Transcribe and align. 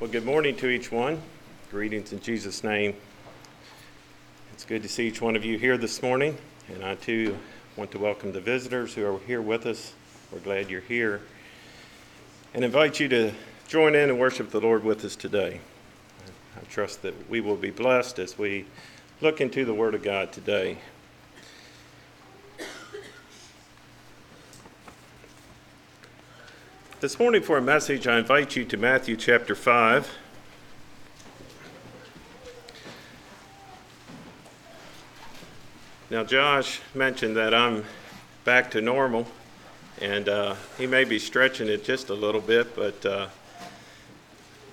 Well, 0.00 0.08
good 0.08 0.24
morning 0.24 0.54
to 0.58 0.68
each 0.68 0.92
one. 0.92 1.20
Greetings 1.72 2.12
in 2.12 2.20
Jesus' 2.20 2.62
name. 2.62 2.94
It's 4.52 4.64
good 4.64 4.80
to 4.84 4.88
see 4.88 5.08
each 5.08 5.20
one 5.20 5.34
of 5.34 5.44
you 5.44 5.58
here 5.58 5.76
this 5.76 6.04
morning, 6.04 6.38
and 6.72 6.84
I 6.84 6.94
too 6.94 7.36
want 7.74 7.90
to 7.90 7.98
welcome 7.98 8.30
the 8.30 8.40
visitors 8.40 8.94
who 8.94 9.04
are 9.04 9.18
here 9.26 9.42
with 9.42 9.66
us. 9.66 9.94
We're 10.30 10.38
glad 10.38 10.70
you're 10.70 10.82
here, 10.82 11.22
and 12.54 12.64
invite 12.64 13.00
you 13.00 13.08
to 13.08 13.32
join 13.66 13.96
in 13.96 14.08
and 14.08 14.20
worship 14.20 14.50
the 14.50 14.60
Lord 14.60 14.84
with 14.84 15.04
us 15.04 15.16
today. 15.16 15.58
I 16.56 16.64
trust 16.70 17.02
that 17.02 17.28
we 17.28 17.40
will 17.40 17.56
be 17.56 17.72
blessed 17.72 18.20
as 18.20 18.38
we 18.38 18.66
look 19.20 19.40
into 19.40 19.64
the 19.64 19.74
Word 19.74 19.96
of 19.96 20.04
God 20.04 20.30
today. 20.30 20.78
This 27.00 27.20
morning, 27.20 27.42
for 27.42 27.56
a 27.56 27.62
message, 27.62 28.08
I 28.08 28.18
invite 28.18 28.56
you 28.56 28.64
to 28.64 28.76
Matthew 28.76 29.14
chapter 29.14 29.54
5. 29.54 30.18
Now, 36.10 36.24
Josh 36.24 36.80
mentioned 36.96 37.36
that 37.36 37.54
I'm 37.54 37.84
back 38.42 38.72
to 38.72 38.80
normal, 38.80 39.28
and 40.00 40.28
uh, 40.28 40.56
he 40.76 40.88
may 40.88 41.04
be 41.04 41.20
stretching 41.20 41.68
it 41.68 41.84
just 41.84 42.08
a 42.08 42.14
little 42.14 42.40
bit, 42.40 42.74
but 42.74 43.06
uh, 43.06 43.28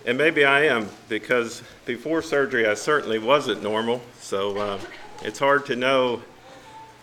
and 0.07 0.17
maybe 0.17 0.45
I 0.45 0.61
am 0.61 0.89
because 1.07 1.61
before 1.85 2.23
surgery 2.23 2.65
I 2.65 2.73
certainly 2.73 3.19
wasn't 3.19 3.61
normal. 3.61 4.01
So 4.19 4.57
uh, 4.57 4.79
it's 5.21 5.37
hard 5.37 5.67
to 5.67 5.75
know 5.75 6.23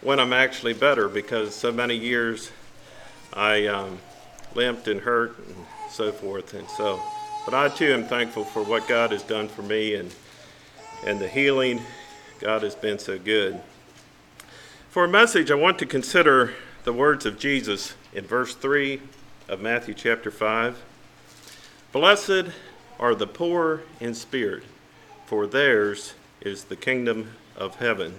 when 0.01 0.19
I'm 0.19 0.33
actually 0.33 0.75
better 0.75 1.09
because 1.09 1.55
so 1.55 1.71
many 1.71 1.95
years 1.95 2.51
I. 3.33 3.69
Um, 3.69 4.01
limped 4.55 4.89
and 4.89 5.01
hurt 5.01 5.39
and 5.39 5.67
so 5.91 6.13
forth. 6.13 6.55
And 6.55 6.69
so, 6.71 7.01
but 7.45 7.55
I 7.55 7.69
too 7.69 7.93
am 7.93 8.05
thankful 8.05 8.45
for 8.45 8.63
what 8.63 8.87
God 8.89 9.13
has 9.13 9.23
done 9.23 9.49
for 9.49 9.63
me 9.63 9.95
and 9.95 10.15
and 11.05 11.19
the 11.19 11.29
healing. 11.29 11.81
God 12.41 12.63
has 12.63 12.75
been 12.75 12.99
so 12.99 13.19
good. 13.19 13.61
For 14.91 15.05
a 15.05 15.09
message, 15.09 15.51
I 15.51 15.55
want 15.55 15.79
to 15.79 15.87
consider 15.87 16.55
the 16.85 16.93
words 16.93 17.25
of 17.27 17.39
Jesus 17.39 17.95
in 18.13 18.25
verse 18.25 18.55
3 18.55 19.01
of 19.49 19.61
Matthew 19.61 19.95
chapter 19.95 20.31
5. 20.31 20.83
Blessed 21.93 22.53
are 22.99 23.15
the 23.15 23.27
poor 23.27 23.83
in 24.01 24.15
spirit, 24.15 24.65
for 25.27 25.47
theirs 25.47 26.15
is 26.41 26.65
the 26.65 26.77
kingdom 26.77 27.31
of 27.57 27.77
heaven. 27.77 28.19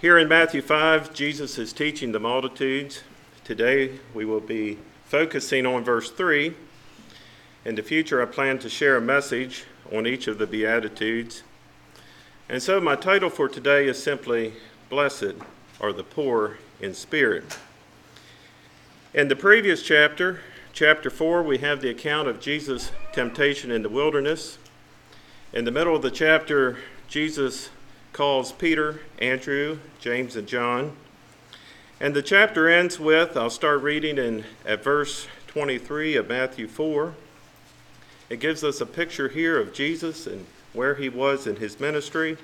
Here 0.00 0.18
in 0.18 0.28
Matthew 0.28 0.62
5, 0.62 1.12
Jesus 1.12 1.58
is 1.58 1.72
teaching 1.72 2.12
the 2.12 2.20
multitudes 2.20 3.02
Today 3.48 3.98
we 4.12 4.26
will 4.26 4.42
be 4.42 4.76
focusing 5.06 5.64
on 5.64 5.82
verse 5.82 6.10
3. 6.10 6.52
In 7.64 7.76
the 7.76 7.82
future, 7.82 8.20
I 8.20 8.26
plan 8.26 8.58
to 8.58 8.68
share 8.68 8.98
a 8.98 9.00
message 9.00 9.64
on 9.90 10.06
each 10.06 10.28
of 10.28 10.36
the 10.36 10.46
Beatitudes. 10.46 11.44
And 12.50 12.62
so, 12.62 12.78
my 12.78 12.94
title 12.94 13.30
for 13.30 13.48
today 13.48 13.86
is 13.86 14.02
simply 14.02 14.52
Blessed 14.90 15.36
are 15.80 15.94
the 15.94 16.04
Poor 16.04 16.58
in 16.78 16.92
Spirit. 16.92 17.56
In 19.14 19.28
the 19.28 19.34
previous 19.34 19.82
chapter, 19.82 20.40
chapter 20.74 21.08
4, 21.08 21.42
we 21.42 21.56
have 21.56 21.80
the 21.80 21.88
account 21.88 22.28
of 22.28 22.40
Jesus' 22.40 22.92
temptation 23.14 23.70
in 23.70 23.80
the 23.80 23.88
wilderness. 23.88 24.58
In 25.54 25.64
the 25.64 25.70
middle 25.70 25.96
of 25.96 26.02
the 26.02 26.10
chapter, 26.10 26.76
Jesus 27.08 27.70
calls 28.12 28.52
Peter, 28.52 29.00
Andrew, 29.18 29.78
James, 30.00 30.36
and 30.36 30.46
John 30.46 30.94
and 32.00 32.14
the 32.14 32.22
chapter 32.22 32.68
ends 32.68 33.00
with, 33.00 33.36
I'll 33.36 33.50
start 33.50 33.82
reading 33.82 34.18
in 34.18 34.44
at 34.64 34.84
verse 34.84 35.26
23 35.48 36.14
of 36.14 36.28
Matthew 36.28 36.68
4. 36.68 37.12
It 38.30 38.38
gives 38.38 38.62
us 38.62 38.80
a 38.80 38.86
picture 38.86 39.28
here 39.28 39.58
of 39.58 39.72
Jesus 39.72 40.28
and 40.28 40.46
where 40.72 40.94
he 40.94 41.08
was 41.08 41.48
in 41.48 41.56
his 41.56 41.80
ministry. 41.80 42.36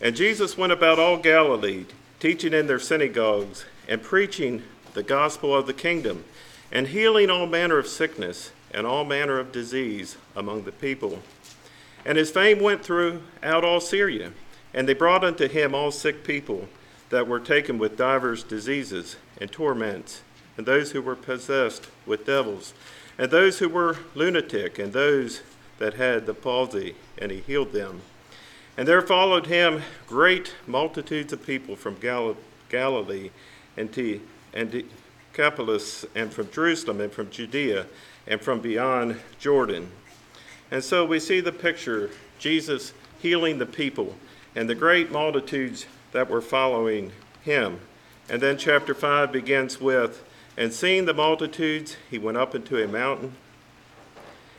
And 0.00 0.16
Jesus 0.16 0.56
went 0.56 0.72
about 0.72 0.98
all 0.98 1.18
Galilee, 1.18 1.84
teaching 2.20 2.54
in 2.54 2.68
their 2.68 2.78
synagogues 2.78 3.66
and 3.86 4.02
preaching 4.02 4.62
the 4.94 5.02
gospel 5.02 5.54
of 5.54 5.66
the 5.66 5.74
kingdom, 5.74 6.24
and 6.72 6.88
healing 6.88 7.28
all 7.28 7.46
manner 7.46 7.76
of 7.76 7.86
sickness 7.86 8.50
and 8.72 8.86
all 8.86 9.04
manner 9.04 9.38
of 9.38 9.52
disease 9.52 10.16
among 10.34 10.64
the 10.64 10.72
people. 10.72 11.18
And 12.06 12.16
his 12.16 12.30
fame 12.30 12.60
went 12.60 12.82
throughout 12.82 13.62
all 13.62 13.80
Syria, 13.80 14.32
and 14.72 14.88
they 14.88 14.94
brought 14.94 15.22
unto 15.22 15.48
him 15.48 15.74
all 15.74 15.90
sick 15.90 16.24
people 16.24 16.66
that 17.10 17.26
were 17.26 17.40
taken 17.40 17.78
with 17.78 17.96
divers 17.96 18.42
diseases 18.42 19.16
and 19.40 19.52
torments, 19.52 20.22
and 20.56 20.66
those 20.66 20.92
who 20.92 21.02
were 21.02 21.16
possessed 21.16 21.88
with 22.06 22.26
devils, 22.26 22.72
and 23.18 23.30
those 23.30 23.58
who 23.58 23.68
were 23.68 23.98
lunatic, 24.14 24.78
and 24.78 24.92
those 24.92 25.42
that 25.78 25.94
had 25.94 26.26
the 26.26 26.34
palsy, 26.34 26.94
and 27.18 27.30
he 27.30 27.40
healed 27.40 27.72
them. 27.72 28.00
And 28.76 28.86
there 28.86 29.02
followed 29.02 29.46
him 29.46 29.82
great 30.06 30.54
multitudes 30.66 31.32
of 31.32 31.44
people 31.44 31.76
from 31.76 31.96
Gal- 31.96 32.36
Galilee 32.68 33.30
and, 33.76 33.92
T- 33.92 34.20
and 34.54 34.84
Decapolis, 35.32 36.06
and 36.14 36.32
from 36.32 36.50
Jerusalem, 36.50 37.00
and 37.00 37.12
from 37.12 37.30
Judea, 37.30 37.86
and 38.26 38.40
from 38.40 38.60
beyond 38.60 39.20
Jordan. 39.38 39.90
And 40.70 40.84
so 40.84 41.04
we 41.04 41.18
see 41.18 41.40
the 41.40 41.52
picture 41.52 42.10
Jesus 42.38 42.92
healing 43.20 43.58
the 43.58 43.66
people, 43.66 44.14
and 44.54 44.68
the 44.68 44.74
great 44.74 45.10
multitudes 45.10 45.86
that 46.12 46.28
were 46.28 46.40
following 46.40 47.12
him. 47.42 47.80
And 48.28 48.40
then 48.40 48.58
chapter 48.58 48.94
5 48.94 49.32
begins 49.32 49.80
with 49.80 50.22
And 50.56 50.72
seeing 50.72 51.04
the 51.04 51.14
multitudes, 51.14 51.96
he 52.10 52.18
went 52.18 52.36
up 52.36 52.54
into 52.54 52.82
a 52.82 52.88
mountain. 52.88 53.34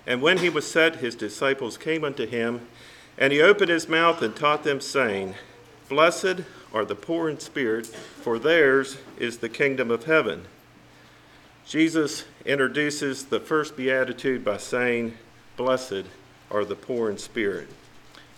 And 0.06 0.22
when 0.22 0.40
he 0.40 0.50
was 0.50 0.70
set, 0.70 0.98
his 0.98 1.16
disciples 1.16 1.78
came 1.78 2.04
unto 2.04 2.26
him, 2.26 2.68
and 3.18 3.32
he 3.32 3.42
opened 3.42 3.70
his 3.70 3.88
mouth 3.88 4.22
and 4.22 4.36
taught 4.36 4.64
them, 4.64 4.82
saying, 4.82 5.36
Blessed 5.90 6.42
are 6.74 6.86
the 6.86 6.96
poor 6.96 7.30
in 7.30 7.40
spirit, 7.40 7.86
for 7.86 8.40
theirs 8.40 8.98
is 9.20 9.38
the 9.38 9.50
kingdom 9.50 9.92
of 9.92 10.06
heaven. 10.06 10.46
Jesus 11.68 12.26
introduces 12.46 13.26
the 13.26 13.40
first 13.40 13.78
beatitude 13.78 14.44
by 14.44 14.58
saying, 14.58 15.18
Blessed 15.56 16.06
are 16.50 16.66
the 16.66 16.76
poor 16.76 17.10
in 17.10 17.18
spirit. 17.18 17.68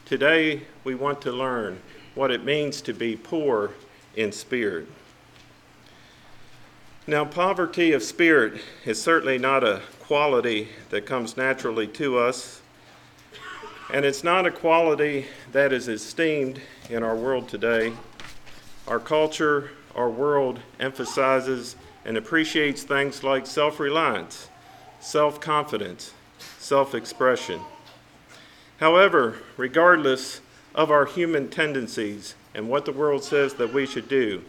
Today, 0.06 0.64
we 0.84 0.96
want 0.96 1.22
to 1.22 1.32
learn 1.32 1.80
what 2.16 2.32
it 2.32 2.44
means 2.44 2.82
to 2.82 2.94
be 2.94 3.16
poor 3.16 3.72
in 4.16 4.32
spirit. 4.32 4.88
Now, 7.06 7.26
poverty 7.26 7.92
of 7.92 8.02
spirit 8.02 8.62
is 8.86 9.02
certainly 9.02 9.38
not 9.38 9.64
a 9.64 9.82
quality 10.00 10.70
that 10.90 11.06
comes 11.06 11.36
naturally 11.36 11.88
to 11.88 12.18
us, 12.18 12.62
and 13.92 14.06
it's 14.06 14.24
not 14.24 14.46
a 14.46 14.52
quality 14.52 15.26
that 15.52 15.74
is 15.74 15.88
esteemed 15.88 16.62
in 16.90 17.04
our 17.04 17.16
world 17.16 17.50
today. 17.50 17.94
Our 18.88 19.00
culture, 19.00 19.72
our 19.96 20.10
world 20.10 20.60
emphasizes 20.80 21.76
and 22.06 22.16
appreciates 22.16 22.84
things 22.84 23.24
like 23.24 23.46
self 23.46 23.80
reliance, 23.80 24.50
self 25.00 25.42
confidence, 25.42 26.14
self 26.58 26.96
expression. 26.96 27.60
However, 28.80 29.38
regardless 29.58 30.42
of 30.76 30.92
our 30.92 31.06
human 31.06 31.50
tendencies 31.50 32.36
and 32.56 32.70
what 32.70 32.86
the 32.86 32.92
world 32.92 33.24
says 33.24 33.56
that 33.56 33.74
we 33.74 33.86
should 33.86 34.08
do. 34.08 34.44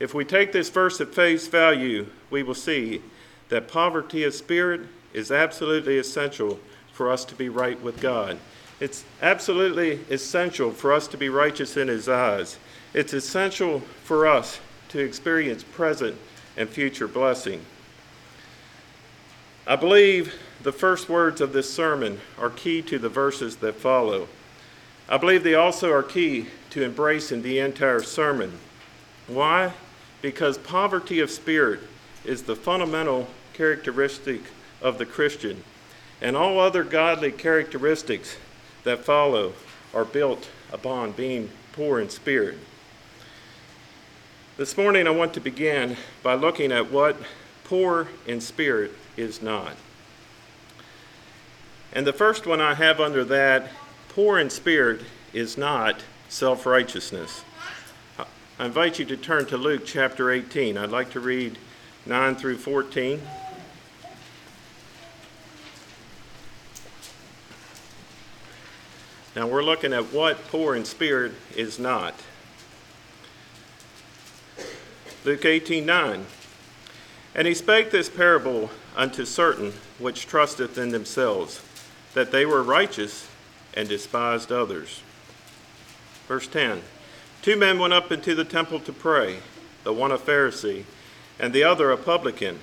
If 0.00 0.14
we 0.14 0.24
take 0.24 0.52
this 0.52 0.70
verse 0.70 1.00
at 1.00 1.14
face 1.14 1.46
value, 1.46 2.06
we 2.30 2.42
will 2.42 2.54
see 2.54 3.02
that 3.48 3.68
poverty 3.68 4.24
of 4.24 4.34
spirit 4.34 4.82
is 5.12 5.30
absolutely 5.30 5.98
essential 5.98 6.58
for 6.92 7.10
us 7.10 7.24
to 7.26 7.34
be 7.34 7.48
right 7.48 7.80
with 7.80 8.00
God. 8.00 8.38
It's 8.80 9.04
absolutely 9.22 10.00
essential 10.10 10.72
for 10.72 10.92
us 10.92 11.06
to 11.08 11.16
be 11.16 11.28
righteous 11.28 11.76
in 11.76 11.88
His 11.88 12.08
eyes. 12.08 12.58
It's 12.92 13.12
essential 13.12 13.80
for 14.02 14.26
us 14.26 14.60
to 14.88 14.98
experience 14.98 15.62
present 15.62 16.16
and 16.56 16.68
future 16.68 17.08
blessing. 17.08 17.64
I 19.66 19.76
believe 19.76 20.34
the 20.62 20.72
first 20.72 21.08
words 21.08 21.40
of 21.40 21.52
this 21.52 21.72
sermon 21.72 22.20
are 22.38 22.50
key 22.50 22.82
to 22.82 22.98
the 22.98 23.08
verses 23.08 23.56
that 23.56 23.76
follow. 23.76 24.28
I 25.08 25.18
believe 25.18 25.42
they 25.42 25.54
also 25.54 25.92
are 25.92 26.02
key 26.02 26.46
to 26.70 26.84
embracing 26.84 27.42
the 27.42 27.58
entire 27.58 28.02
sermon. 28.02 28.58
Why? 29.26 29.72
Because 30.22 30.56
poverty 30.58 31.20
of 31.20 31.30
spirit 31.30 31.80
is 32.24 32.42
the 32.42 32.56
fundamental 32.56 33.28
characteristic 33.52 34.40
of 34.80 34.98
the 34.98 35.06
Christian, 35.06 35.62
and 36.20 36.36
all 36.36 36.58
other 36.58 36.84
godly 36.84 37.32
characteristics 37.32 38.36
that 38.84 39.04
follow 39.04 39.52
are 39.92 40.04
built 40.04 40.48
upon 40.72 41.12
being 41.12 41.50
poor 41.72 42.00
in 42.00 42.08
spirit. 42.08 42.58
This 44.56 44.76
morning, 44.76 45.06
I 45.06 45.10
want 45.10 45.34
to 45.34 45.40
begin 45.40 45.96
by 46.22 46.34
looking 46.34 46.72
at 46.72 46.90
what 46.90 47.16
poor 47.64 48.08
in 48.26 48.40
spirit 48.40 48.92
is 49.16 49.42
not. 49.42 49.76
And 51.92 52.06
the 52.06 52.12
first 52.12 52.46
one 52.46 52.60
I 52.60 52.74
have 52.74 53.00
under 53.00 53.24
that 53.24 53.70
poor 54.14 54.38
in 54.38 54.48
spirit 54.48 55.00
is 55.32 55.58
not 55.58 56.00
self 56.28 56.66
righteousness. 56.66 57.42
I 58.58 58.64
invite 58.64 59.00
you 59.00 59.04
to 59.06 59.16
turn 59.16 59.46
to 59.46 59.56
Luke 59.56 59.82
chapter 59.84 60.30
18. 60.30 60.78
I'd 60.78 60.90
like 60.90 61.10
to 61.10 61.20
read 61.20 61.58
9 62.06 62.36
through 62.36 62.58
14. 62.58 63.20
Now 69.34 69.48
we're 69.48 69.64
looking 69.64 69.92
at 69.92 70.12
what 70.12 70.46
poor 70.46 70.76
in 70.76 70.84
spirit 70.84 71.32
is 71.56 71.80
not. 71.80 72.14
Luke 75.24 75.44
18:9. 75.44 76.26
And 77.34 77.48
he 77.48 77.54
spake 77.54 77.90
this 77.90 78.08
parable 78.08 78.70
unto 78.94 79.24
certain 79.24 79.72
which 79.98 80.28
trusteth 80.28 80.78
in 80.78 80.90
themselves, 80.90 81.60
that 82.12 82.30
they 82.30 82.46
were 82.46 82.62
righteous 82.62 83.26
and 83.76 83.88
despised 83.88 84.50
others. 84.50 85.02
Verse 86.26 86.46
10 86.46 86.82
Two 87.42 87.56
men 87.56 87.78
went 87.78 87.92
up 87.92 88.10
into 88.10 88.34
the 88.34 88.44
temple 88.44 88.80
to 88.80 88.92
pray, 88.92 89.38
the 89.82 89.92
one 89.92 90.12
a 90.12 90.18
Pharisee, 90.18 90.84
and 91.38 91.52
the 91.52 91.64
other 91.64 91.90
a 91.90 91.96
publican. 91.96 92.58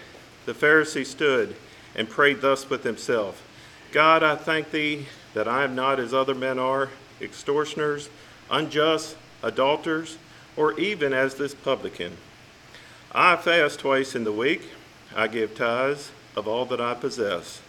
The 0.45 0.53
Pharisee 0.53 1.05
stood 1.05 1.55
and 1.95 2.09
prayed 2.09 2.41
thus 2.41 2.69
with 2.69 2.83
himself 2.83 3.47
God, 3.91 4.23
I 4.23 4.35
thank 4.35 4.71
thee 4.71 5.07
that 5.33 5.47
I 5.47 5.63
am 5.63 5.75
not 5.75 5.99
as 5.99 6.13
other 6.13 6.33
men 6.33 6.57
are, 6.57 6.89
extortioners, 7.21 8.09
unjust, 8.49 9.17
adulterers, 9.43 10.17
or 10.55 10.79
even 10.79 11.13
as 11.13 11.35
this 11.35 11.53
publican. 11.53 12.17
I 13.11 13.35
fast 13.35 13.79
twice 13.79 14.15
in 14.15 14.23
the 14.23 14.31
week, 14.31 14.69
I 15.15 15.27
give 15.27 15.55
tithes 15.55 16.11
of 16.35 16.47
all 16.47 16.65
that 16.65 16.81
I 16.81 16.93
possess. 16.93 17.61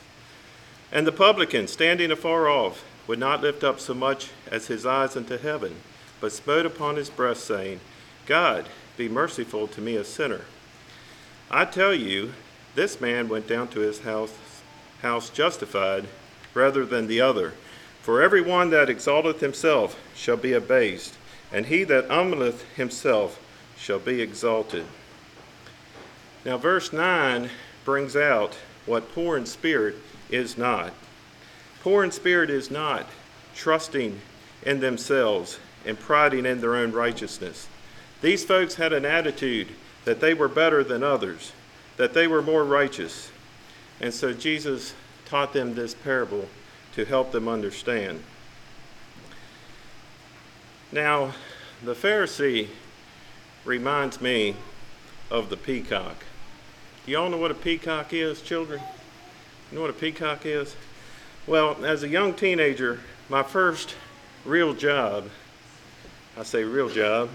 And 0.93 1.07
the 1.07 1.13
publican, 1.13 1.67
standing 1.67 2.11
afar 2.11 2.49
off, 2.49 2.85
would 3.13 3.19
not 3.19 3.43
lift 3.43 3.63
up 3.63 3.79
so 3.79 3.93
much 3.93 4.31
as 4.51 4.69
his 4.69 4.87
eyes 4.87 5.19
unto 5.19 5.37
heaven, 5.37 5.77
but 6.19 6.33
smote 6.33 6.65
upon 6.65 6.97
his 6.97 7.11
breast, 7.11 7.45
saying, 7.45 7.79
God, 8.25 8.65
be 8.97 9.07
merciful 9.07 9.69
to 9.69 9.83
me, 9.83 9.97
a 9.97 10.03
sinner. 10.03 10.47
I 11.51 11.67
tell 11.67 11.93
you, 11.93 12.33
this 12.75 13.03
man 13.03 13.29
went 13.29 13.47
down 13.47 13.69
to 13.69 13.81
his 13.81 14.01
house, 14.01 14.33
house 15.03 15.29
justified 15.29 16.07
rather 16.55 16.87
than 16.87 17.07
the 17.07 17.21
other. 17.21 17.53
For 18.01 18.23
every 18.23 18.41
one 18.41 18.71
that 18.71 18.89
exalteth 18.89 19.41
himself 19.41 20.01
shall 20.15 20.39
be 20.39 20.55
abased, 20.55 21.15
and 21.53 21.67
he 21.67 21.85
that 21.85 22.09
humbleth 22.09 22.63
himself 22.77 23.39
shall 23.77 23.99
be 23.99 24.23
exalted. 24.23 24.87
Now, 26.47 26.57
verse 26.57 26.95
9 26.95 27.51
brings 27.85 28.17
out 28.17 28.57
what 28.87 29.13
poor 29.13 29.37
in 29.37 29.45
spirit 29.45 29.97
is 30.31 30.57
not. 30.57 30.95
Poor 31.83 32.05
in 32.05 32.13
spirit 32.13 32.49
is 32.49 32.71
not 32.71 33.07
trusting 33.57 34.21
in 34.63 34.79
themselves 34.79 35.59
and 35.85 35.99
priding 35.99 36.47
in 36.47 36.61
their 36.61 36.77
own 36.77 36.93
righteousness. 36.93 37.67
These 38.21 38.45
folks 38.45 38.77
had 38.77 38.93
an 38.93 39.05
attitude 39.05 39.67
that 40.05 40.21
they 40.21 40.33
were 40.33 40.47
better 40.47 40.85
than 40.85 41.03
others, 41.03 41.53
that 41.97 42.15
they 42.15 42.29
were 42.29 42.41
more 42.41 42.65
righteous. 42.65 43.33
And 44.01 44.15
so 44.15 44.33
Jesus 44.33 44.95
taught 45.25 45.53
them 45.53 45.75
this 45.75 45.93
parable 45.93 46.49
to 46.95 47.05
help 47.05 47.33
them 47.33 47.49
understand. 47.49 48.23
Now, 50.93 51.33
the 51.83 51.95
Pharisee 51.95 52.69
reminds 53.65 54.21
me 54.21 54.55
of 55.33 55.51
the 55.51 55.57
peacock. 55.57 56.25
Do 57.05 57.11
y'all 57.11 57.29
know 57.29 57.39
what 57.39 57.51
a 57.51 57.55
peacock 57.55 58.13
is, 58.13 58.41
children? 58.41 58.81
You 59.71 59.77
know 59.77 59.81
what 59.83 59.91
a 59.91 59.95
peacock 59.95 60.47
is? 60.47 60.77
Well, 61.45 61.85
as 61.85 62.05
a 62.05 62.09
young 62.09 62.35
teenager, 62.35 63.01
my 63.29 63.43
first 63.43 63.97
real 64.45 64.75
job, 64.75 65.29
I 66.39 66.45
say 66.45 66.63
real 66.63 66.89
job, 66.89 67.31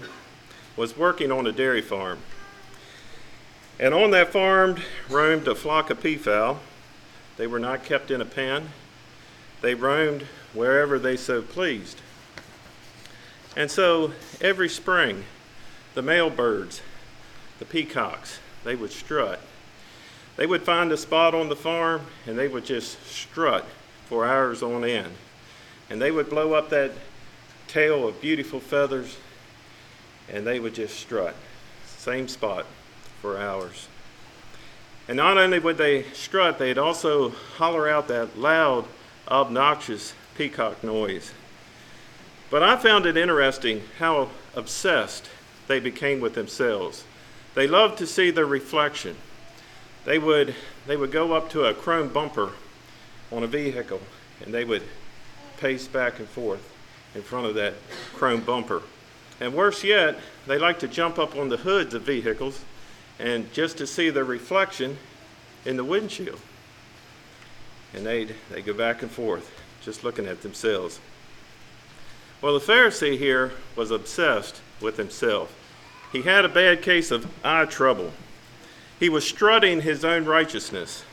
was 0.78 0.96
working 0.96 1.30
on 1.30 1.46
a 1.46 1.52
dairy 1.52 1.82
farm. 1.82 2.18
And 3.78 3.92
on 3.92 4.10
that 4.12 4.32
farm 4.32 4.76
roamed 5.10 5.46
a 5.46 5.54
flock 5.54 5.90
of 5.90 6.02
peafowl 6.02 6.58
they 7.36 7.46
were 7.46 7.60
not 7.60 7.84
kept 7.84 8.10
in 8.10 8.20
a 8.20 8.24
pen. 8.24 8.70
They 9.60 9.74
roamed 9.74 10.22
wherever 10.54 10.98
they 10.98 11.16
so 11.16 11.40
pleased. 11.40 12.00
And 13.56 13.70
so 13.70 14.12
every 14.40 14.68
spring, 14.70 15.24
the 15.94 16.02
male 16.02 16.30
birds, 16.30 16.80
the 17.60 17.64
peacocks, 17.64 18.40
they 18.64 18.74
would 18.74 18.90
strut. 18.90 19.40
They 20.36 20.46
would 20.46 20.62
find 20.62 20.90
a 20.90 20.96
spot 20.96 21.34
on 21.34 21.48
the 21.48 21.56
farm 21.56 22.06
and 22.26 22.36
they 22.36 22.48
would 22.48 22.64
just 22.64 23.06
strut 23.06 23.64
for 24.08 24.24
hours 24.24 24.62
on 24.62 24.84
end. 24.84 25.12
And 25.90 26.00
they 26.00 26.10
would 26.10 26.30
blow 26.30 26.54
up 26.54 26.70
that 26.70 26.92
tail 27.66 28.08
of 28.08 28.20
beautiful 28.20 28.60
feathers 28.60 29.18
and 30.30 30.46
they 30.46 30.58
would 30.58 30.74
just 30.74 30.98
strut. 30.98 31.34
Same 31.86 32.28
spot 32.28 32.66
for 33.20 33.38
hours. 33.38 33.88
And 35.06 35.16
not 35.16 35.38
only 35.38 35.58
would 35.58 35.78
they 35.78 36.04
strut, 36.12 36.58
they'd 36.58 36.78
also 36.78 37.30
holler 37.56 37.88
out 37.88 38.08
that 38.08 38.38
loud, 38.38 38.84
obnoxious 39.28 40.14
peacock 40.36 40.84
noise. 40.84 41.32
But 42.50 42.62
I 42.62 42.76
found 42.76 43.06
it 43.06 43.16
interesting 43.16 43.82
how 43.98 44.30
obsessed 44.54 45.28
they 45.66 45.80
became 45.80 46.20
with 46.20 46.34
themselves. 46.34 47.04
They 47.54 47.66
loved 47.66 47.98
to 47.98 48.06
see 48.06 48.30
their 48.30 48.46
reflection. 48.46 49.16
They 50.04 50.18
would, 50.18 50.54
they 50.86 50.96
would 50.96 51.12
go 51.12 51.32
up 51.32 51.50
to 51.50 51.64
a 51.64 51.74
chrome 51.74 52.08
bumper 52.08 52.52
on 53.32 53.42
a 53.42 53.46
vehicle 53.46 54.00
and 54.44 54.52
they 54.52 54.64
would 54.64 54.82
pace 55.58 55.86
back 55.86 56.18
and 56.18 56.28
forth 56.28 56.62
in 57.14 57.22
front 57.22 57.46
of 57.46 57.54
that 57.54 57.74
chrome 58.14 58.40
bumper. 58.40 58.82
And 59.40 59.54
worse 59.54 59.84
yet, 59.84 60.18
they 60.46 60.58
like 60.58 60.78
to 60.80 60.88
jump 60.88 61.18
up 61.18 61.36
on 61.36 61.48
the 61.48 61.58
hoods 61.58 61.94
of 61.94 62.02
vehicles 62.02 62.64
and 63.18 63.52
just 63.52 63.78
to 63.78 63.86
see 63.86 64.10
their 64.10 64.24
reflection 64.24 64.98
in 65.64 65.76
the 65.76 65.84
windshield. 65.84 66.40
And 67.94 68.04
they'd, 68.04 68.34
they 68.50 68.62
go 68.62 68.72
back 68.72 69.02
and 69.02 69.10
forth, 69.10 69.50
just 69.82 70.04
looking 70.04 70.26
at 70.26 70.42
themselves. 70.42 71.00
Well, 72.40 72.58
the 72.58 72.64
Pharisee 72.64 73.18
here 73.18 73.52
was 73.74 73.90
obsessed 73.90 74.60
with 74.80 74.96
himself. 74.96 75.54
He 76.12 76.22
had 76.22 76.44
a 76.44 76.48
bad 76.48 76.82
case 76.82 77.10
of 77.10 77.26
eye 77.44 77.64
trouble. 77.64 78.12
He 79.00 79.08
was 79.08 79.26
strutting 79.26 79.82
his 79.82 80.04
own 80.04 80.24
righteousness. 80.24 81.04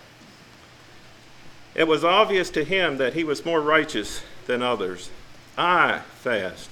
It 1.75 1.87
was 1.87 2.05
obvious 2.05 2.49
to 2.51 2.63
him 2.63 2.97
that 2.97 3.13
he 3.13 3.23
was 3.23 3.45
more 3.45 3.61
righteous 3.61 4.23
than 4.47 4.61
others. 4.61 5.09
I 5.57 5.99
fast 6.15 6.69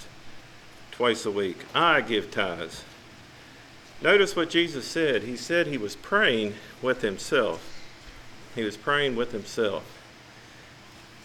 twice 0.91 1.25
a 1.25 1.31
week. 1.31 1.65
I 1.75 2.01
give 2.01 2.31
tithes. 2.31 2.83
Notice 4.01 4.35
what 4.35 4.49
Jesus 4.49 4.85
said. 4.85 5.23
He 5.23 5.35
said 5.35 5.67
he 5.67 5.77
was 5.77 5.95
praying 5.95 6.55
with 6.81 7.01
himself. 7.01 7.69
He 8.55 8.63
was 8.63 8.77
praying 8.77 9.15
with 9.15 9.31
himself. 9.31 9.83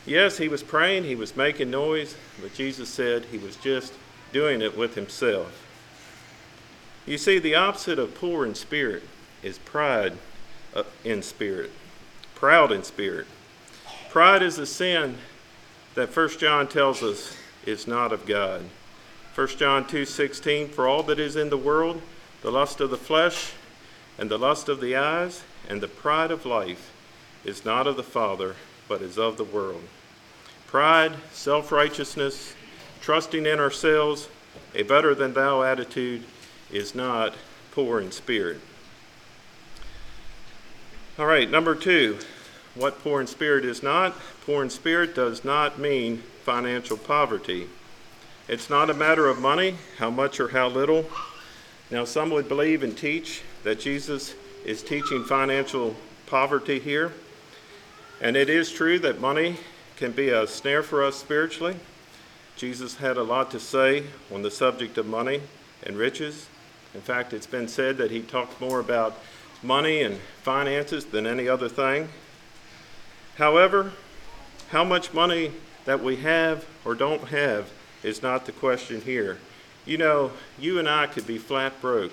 Yes, 0.07 0.39
he 0.39 0.49
was 0.49 0.63
praying, 0.63 1.05
he 1.05 1.15
was 1.15 1.37
making 1.37 1.71
noise, 1.71 2.17
but 2.41 2.55
Jesus 2.55 2.89
said 2.89 3.27
he 3.27 3.37
was 3.37 3.57
just 3.57 3.93
doing 4.33 4.63
it 4.63 4.77
with 4.77 4.95
himself. 4.95 5.67
You 7.05 7.19
see, 7.19 7.39
the 7.39 7.55
opposite 7.55 7.99
of 7.99 8.15
poor 8.15 8.47
in 8.47 8.55
spirit 8.55 9.03
is 9.43 9.59
pride 9.59 10.15
uh, 10.75 10.85
in 11.05 11.23
spirit, 11.23 11.71
proud 12.35 12.73
in 12.73 12.85
spirit. 12.85 13.27
Pride 14.19 14.43
is 14.43 14.59
a 14.59 14.67
sin 14.67 15.17
that 15.95 16.13
1 16.13 16.29
John 16.41 16.67
tells 16.67 17.05
us 17.05 17.37
is 17.65 17.87
not 17.87 18.13
of 18.13 18.27
God. 18.27 18.65
1 19.37 19.47
John 19.59 19.85
2:16 19.85 20.71
For 20.71 20.89
all 20.89 21.05
that 21.05 21.21
is 21.21 21.37
in 21.37 21.51
the 21.51 21.57
world 21.57 22.03
the 22.43 22.51
lust 22.51 22.81
of 22.81 22.91
the 22.91 22.97
flesh, 22.97 23.53
and 24.19 24.29
the 24.29 24.37
lust 24.37 24.69
of 24.69 24.81
the 24.81 24.97
eyes, 24.97 25.45
and 25.69 25.81
the 25.81 25.87
pride 25.87 26.33
of 26.33 26.45
life 26.45 26.91
is 27.45 27.65
not 27.65 27.87
of 27.87 27.97
the 27.97 28.03
Father, 28.03 28.57
but 28.89 29.03
is 29.03 29.19
of 29.19 29.37
the 29.37 29.45
world. 29.45 29.85
Pride, 30.67 31.13
self 31.31 31.71
righteousness, 31.71 32.55
trusting 33.01 33.47
in 33.47 33.61
ourselves, 33.61 34.29
a 34.75 34.83
better 34.83 35.15
than 35.15 35.33
thou 35.33 35.63
attitude 35.63 36.25
is 36.73 36.93
not 36.93 37.35
poor 37.71 38.01
in 38.01 38.11
spirit. 38.11 38.61
All 41.21 41.27
right, 41.27 41.49
number 41.49 41.77
two, 41.77 42.19
what 42.79 43.03
poor 43.03 43.21
in 43.21 43.27
spirit 43.27 43.65
is 43.65 43.83
not. 43.83 44.17
Poor 44.47 44.63
in 44.63 44.71
spirit 44.71 45.15
does 45.15 45.45
not 45.45 45.79
mean 45.79 46.23
financial 46.45 46.97
poverty. 46.97 47.69
It's 48.47 48.71
not 48.71 48.89
a 48.89 48.95
matter 48.95 49.27
of 49.27 49.41
money, 49.41 49.77
how 49.99 50.11
much 50.11 50.41
or 50.41 50.49
how 50.49 50.69
little. 50.69 51.05
Now, 51.91 52.05
some 52.05 52.31
would 52.31 52.49
believe 52.49 52.83
and 52.83 52.97
teach 52.97 53.43
that 53.65 53.81
Jesus 53.81 54.35
is 54.65 54.83
teaching 54.83 55.25
financial 55.25 55.97
poverty 56.27 56.79
here. 56.79 57.13
And 58.21 58.37
it 58.37 58.49
is 58.49 58.73
true 58.73 58.99
that 59.01 59.21
money 59.21 59.57
can 59.97 60.13
be 60.13 60.29
a 60.29 60.47
snare 60.47 60.83
for 60.83 61.05
us 61.05 61.17
spiritually. 61.17 61.77
Jesus 62.57 62.97
had 62.97 63.17
a 63.17 63.23
lot 63.23 63.51
to 63.51 63.61
say 63.61 64.05
on 64.33 64.43
the 64.43 64.51
subject 64.51 64.99
of 64.99 65.07
money 65.07 65.41
and 65.83 65.97
riches. 65.97 66.49
In 66.95 67.01
fact, 67.01 67.33
it's 67.33 67.47
been 67.47 67.69
said 67.69 67.97
that 67.99 68.11
he 68.11 68.21
talked 68.21 68.61
more 68.61 68.81
about 68.81 69.19
money 69.63 70.03
and 70.03 70.17
finances 70.43 71.05
than 71.05 71.27
any 71.27 71.49
other 71.49 71.69
thing. 71.69 72.09
However, 73.39 73.93
how 74.71 74.83
much 74.83 75.15
money 75.15 75.53
that 75.85 76.03
we 76.03 76.17
have 76.17 76.67
or 76.85 76.97
don't 76.97 77.29
have 77.29 77.71
is 78.03 78.21
not 78.21 78.47
the 78.47 78.53
question 78.53 79.01
here. 79.01 79.39
You 79.87 79.97
know, 79.97 80.33
you 80.59 80.81
and 80.81 80.89
I 80.89 81.07
could 81.07 81.27
be 81.27 81.39
flat 81.39 81.81
broke, 81.81 82.13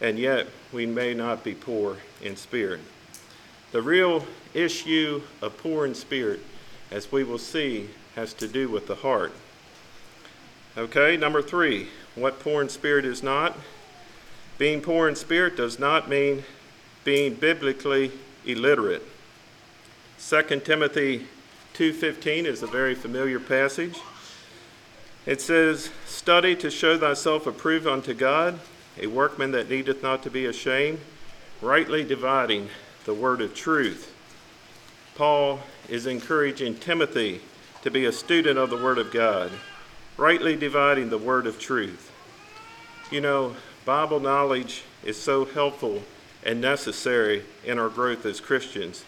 and 0.00 0.18
yet 0.18 0.48
we 0.72 0.86
may 0.86 1.12
not 1.12 1.44
be 1.44 1.54
poor 1.54 1.98
in 2.22 2.36
spirit. 2.36 2.80
The 3.72 3.82
real 3.82 4.26
issue 4.54 5.22
of 5.42 5.58
poor 5.58 5.84
in 5.84 5.94
spirit, 5.94 6.40
as 6.90 7.12
we 7.12 7.22
will 7.22 7.38
see, 7.38 7.90
has 8.14 8.32
to 8.34 8.48
do 8.48 8.70
with 8.70 8.86
the 8.86 8.94
heart. 8.94 9.32
Okay, 10.78 11.18
number 11.18 11.42
three, 11.42 11.88
what 12.14 12.40
poor 12.40 12.62
in 12.62 12.70
spirit 12.70 13.04
is 13.04 13.22
not. 13.22 13.56
Being 14.56 14.80
poor 14.80 15.06
in 15.06 15.16
spirit 15.16 15.54
does 15.54 15.78
not 15.78 16.08
mean 16.08 16.44
being 17.04 17.34
biblically 17.34 18.10
illiterate. 18.46 19.02
2 20.18 20.64
Timothy 20.64 21.26
2:15 21.74 22.46
is 22.46 22.62
a 22.62 22.66
very 22.66 22.94
familiar 22.94 23.38
passage. 23.38 23.98
It 25.26 25.40
says, 25.40 25.90
"Study 26.06 26.56
to 26.56 26.70
show 26.70 26.96
thyself 26.96 27.46
approved 27.46 27.86
unto 27.86 28.14
God, 28.14 28.60
a 28.98 29.08
workman 29.08 29.50
that 29.52 29.68
needeth 29.68 30.02
not 30.02 30.22
to 30.22 30.30
be 30.30 30.46
ashamed, 30.46 31.00
rightly 31.60 32.02
dividing 32.02 32.70
the 33.04 33.12
word 33.12 33.42
of 33.42 33.54
truth." 33.54 34.12
Paul 35.14 35.62
is 35.88 36.06
encouraging 36.06 36.76
Timothy 36.76 37.42
to 37.82 37.90
be 37.90 38.06
a 38.06 38.12
student 38.12 38.58
of 38.58 38.70
the 38.70 38.76
word 38.76 38.98
of 38.98 39.12
God, 39.12 39.52
rightly 40.16 40.56
dividing 40.56 41.10
the 41.10 41.18
word 41.18 41.46
of 41.46 41.60
truth. 41.60 42.10
You 43.10 43.20
know, 43.20 43.56
Bible 43.84 44.20
knowledge 44.20 44.82
is 45.04 45.20
so 45.20 45.44
helpful 45.44 46.04
and 46.42 46.60
necessary 46.60 47.44
in 47.64 47.78
our 47.78 47.90
growth 47.90 48.24
as 48.24 48.40
Christians. 48.40 49.04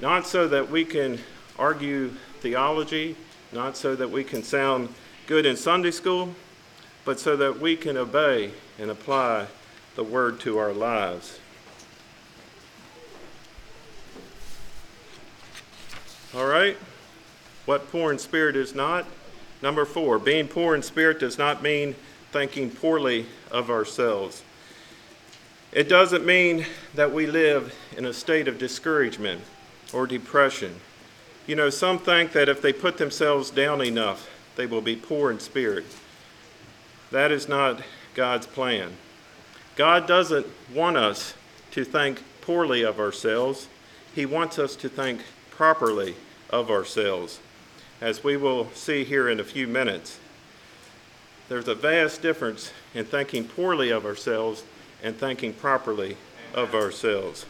Not 0.00 0.26
so 0.26 0.48
that 0.48 0.70
we 0.70 0.84
can 0.84 1.18
argue 1.58 2.08
theology, 2.40 3.16
not 3.52 3.76
so 3.76 3.94
that 3.94 4.10
we 4.10 4.24
can 4.24 4.42
sound 4.42 4.94
good 5.26 5.44
in 5.44 5.56
Sunday 5.56 5.90
school, 5.90 6.34
but 7.04 7.20
so 7.20 7.36
that 7.36 7.60
we 7.60 7.76
can 7.76 7.98
obey 7.98 8.52
and 8.78 8.90
apply 8.90 9.46
the 9.96 10.04
word 10.04 10.40
to 10.40 10.56
our 10.56 10.72
lives. 10.72 11.38
All 16.34 16.46
right? 16.46 16.78
What 17.66 17.90
poor 17.90 18.10
in 18.10 18.18
spirit 18.18 18.56
is 18.56 18.74
not? 18.74 19.04
Number 19.60 19.84
four, 19.84 20.18
being 20.18 20.48
poor 20.48 20.74
in 20.74 20.82
spirit 20.82 21.20
does 21.20 21.36
not 21.36 21.62
mean 21.62 21.94
thinking 22.32 22.70
poorly 22.70 23.26
of 23.50 23.68
ourselves. 23.68 24.42
It 25.72 25.88
doesn't 25.88 26.24
mean 26.24 26.64
that 26.94 27.12
we 27.12 27.26
live 27.26 27.74
in 27.96 28.06
a 28.06 28.12
state 28.14 28.48
of 28.48 28.58
discouragement 28.58 29.42
or 29.94 30.06
depression. 30.06 30.76
You 31.46 31.56
know, 31.56 31.70
some 31.70 31.98
think 31.98 32.32
that 32.32 32.48
if 32.48 32.62
they 32.62 32.72
put 32.72 32.96
themselves 32.96 33.50
down 33.50 33.82
enough, 33.82 34.28
they 34.56 34.66
will 34.66 34.80
be 34.80 34.96
poor 34.96 35.30
in 35.30 35.40
spirit. 35.40 35.84
That 37.10 37.32
is 37.32 37.48
not 37.48 37.82
God's 38.14 38.46
plan. 38.46 38.92
God 39.76 40.06
doesn't 40.06 40.46
want 40.74 40.96
us 40.96 41.34
to 41.72 41.84
think 41.84 42.22
poorly 42.40 42.82
of 42.82 42.98
ourselves, 42.98 43.68
He 44.14 44.26
wants 44.26 44.58
us 44.58 44.76
to 44.76 44.88
think 44.88 45.22
properly 45.50 46.16
of 46.50 46.70
ourselves, 46.70 47.40
as 48.00 48.24
we 48.24 48.36
will 48.36 48.70
see 48.74 49.04
here 49.04 49.28
in 49.28 49.40
a 49.40 49.44
few 49.44 49.66
minutes. 49.66 50.18
There's 51.48 51.68
a 51.68 51.74
vast 51.74 52.22
difference 52.22 52.72
in 52.94 53.04
thinking 53.04 53.44
poorly 53.44 53.90
of 53.90 54.06
ourselves 54.06 54.64
and 55.02 55.16
thinking 55.16 55.52
properly 55.52 56.16
of 56.54 56.74
ourselves. 56.74 57.46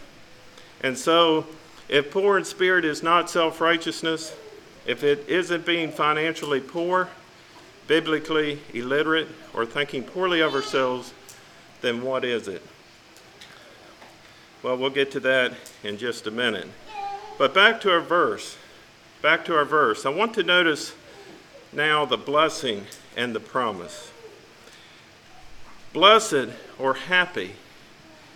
And 0.82 0.96
so, 0.96 1.46
if 1.90 2.12
poor 2.12 2.38
in 2.38 2.44
spirit 2.44 2.84
is 2.84 3.02
not 3.02 3.28
self 3.28 3.60
righteousness, 3.60 4.34
if 4.86 5.02
it 5.02 5.28
isn't 5.28 5.66
being 5.66 5.90
financially 5.90 6.60
poor, 6.60 7.08
biblically 7.88 8.60
illiterate, 8.72 9.26
or 9.52 9.66
thinking 9.66 10.04
poorly 10.04 10.40
of 10.40 10.54
ourselves, 10.54 11.12
then 11.80 12.02
what 12.02 12.24
is 12.24 12.46
it? 12.46 12.62
Well, 14.62 14.76
we'll 14.76 14.90
get 14.90 15.10
to 15.12 15.20
that 15.20 15.54
in 15.82 15.98
just 15.98 16.28
a 16.28 16.30
minute. 16.30 16.68
But 17.38 17.52
back 17.52 17.80
to 17.80 17.90
our 17.90 18.00
verse. 18.00 18.56
Back 19.20 19.44
to 19.46 19.56
our 19.56 19.64
verse. 19.64 20.06
I 20.06 20.10
want 20.10 20.32
to 20.34 20.44
notice 20.44 20.94
now 21.72 22.04
the 22.04 22.16
blessing 22.16 22.86
and 23.16 23.34
the 23.34 23.40
promise. 23.40 24.12
Blessed 25.92 26.50
or 26.78 26.94
happy 26.94 27.56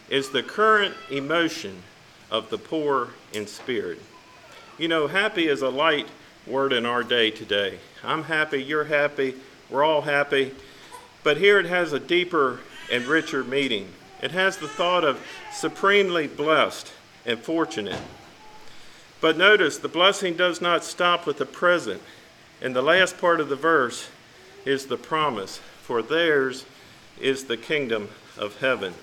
is 0.09 0.31
the 0.31 0.43
current 0.43 0.95
emotion 1.09 1.85
of 2.31 2.51
the 2.51 2.59
poor 2.59 3.11
in 3.33 3.47
spirit. 3.47 4.01
You 4.79 4.89
know, 4.89 5.07
happy 5.07 5.49
is 5.49 5.63
a 5.63 5.69
light 5.69 6.09
word 6.47 6.73
in 6.73 6.85
our 6.85 7.03
day 7.03 7.31
today. 7.31 7.79
I'm 8.03 8.25
happy, 8.25 8.63
you're 8.63 8.85
happy, 8.85 9.35
we're 9.71 9.85
all 9.85 10.03
happy. 10.03 10.53
But 11.23 11.39
here 11.39 11.59
it 11.59 11.67
has 11.67 11.93
a 11.93 12.01
deeper 12.01 12.61
and 12.91 13.05
richer 13.05 13.45
meaning. 13.45 13.89
It 14.23 14.33
has 14.33 14.57
the 14.57 14.69
thought 14.69 15.05
of 15.05 15.25
supremely 15.53 16.27
blessed 16.27 16.93
and 17.25 17.39
fortunate. 17.39 18.01
But 19.21 19.39
notice 19.39 19.79
the 19.79 19.89
blessing 19.89 20.37
does 20.37 20.61
not 20.61 20.85
stop 20.85 21.27
with 21.27 21.39
the 21.39 21.47
present. 21.47 22.03
And 22.61 22.75
the 22.75 22.83
last 22.83 23.19
part 23.19 23.41
of 23.41 23.49
the 23.49 23.57
verse 23.57 24.09
is 24.65 24.87
the 24.87 24.97
promise 24.97 25.61
for 25.83 26.03
theirs 26.03 26.65
is 27.21 27.45
the 27.45 27.57
kingdom 27.57 28.09
of 28.39 28.59
heaven. 28.61 28.95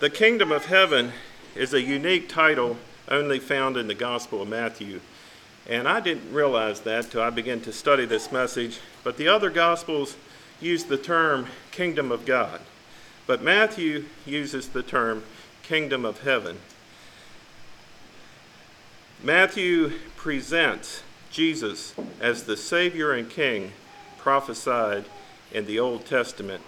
The 0.00 0.10
kingdom 0.10 0.52
of 0.52 0.66
heaven 0.66 1.12
is 1.56 1.74
a 1.74 1.82
unique 1.82 2.28
title 2.28 2.76
only 3.08 3.40
found 3.40 3.76
in 3.76 3.88
the 3.88 3.96
Gospel 3.96 4.40
of 4.40 4.48
Matthew. 4.48 5.00
And 5.68 5.88
I 5.88 5.98
didn't 5.98 6.32
realize 6.32 6.82
that 6.82 7.06
until 7.06 7.22
I 7.22 7.30
began 7.30 7.60
to 7.62 7.72
study 7.72 8.06
this 8.06 8.30
message. 8.30 8.78
But 9.02 9.16
the 9.16 9.26
other 9.26 9.50
Gospels 9.50 10.16
use 10.60 10.84
the 10.84 10.98
term 10.98 11.48
kingdom 11.72 12.12
of 12.12 12.24
God. 12.24 12.60
But 13.26 13.42
Matthew 13.42 14.04
uses 14.24 14.68
the 14.68 14.84
term 14.84 15.24
kingdom 15.64 16.04
of 16.04 16.20
heaven. 16.20 16.58
Matthew 19.20 19.98
presents 20.14 21.02
Jesus 21.32 21.92
as 22.20 22.44
the 22.44 22.56
Savior 22.56 23.10
and 23.10 23.28
King 23.28 23.72
prophesied 24.16 25.06
in 25.50 25.66
the 25.66 25.80
Old 25.80 26.06
Testament. 26.06 26.62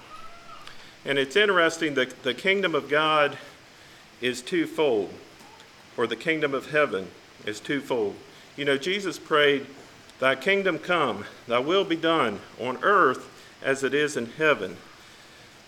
And 1.04 1.18
it's 1.18 1.36
interesting 1.36 1.94
that 1.94 2.22
the 2.22 2.34
kingdom 2.34 2.74
of 2.74 2.88
God 2.88 3.38
is 4.20 4.42
twofold, 4.42 5.12
or 5.96 6.06
the 6.06 6.16
kingdom 6.16 6.54
of 6.54 6.70
heaven 6.70 7.08
is 7.46 7.60
twofold. 7.60 8.16
You 8.56 8.64
know, 8.64 8.76
Jesus 8.76 9.18
prayed, 9.18 9.66
Thy 10.18 10.34
kingdom 10.34 10.78
come, 10.78 11.24
thy 11.48 11.58
will 11.60 11.84
be 11.84 11.96
done 11.96 12.40
on 12.60 12.78
earth 12.82 13.28
as 13.62 13.82
it 13.82 13.94
is 13.94 14.16
in 14.16 14.26
heaven. 14.32 14.76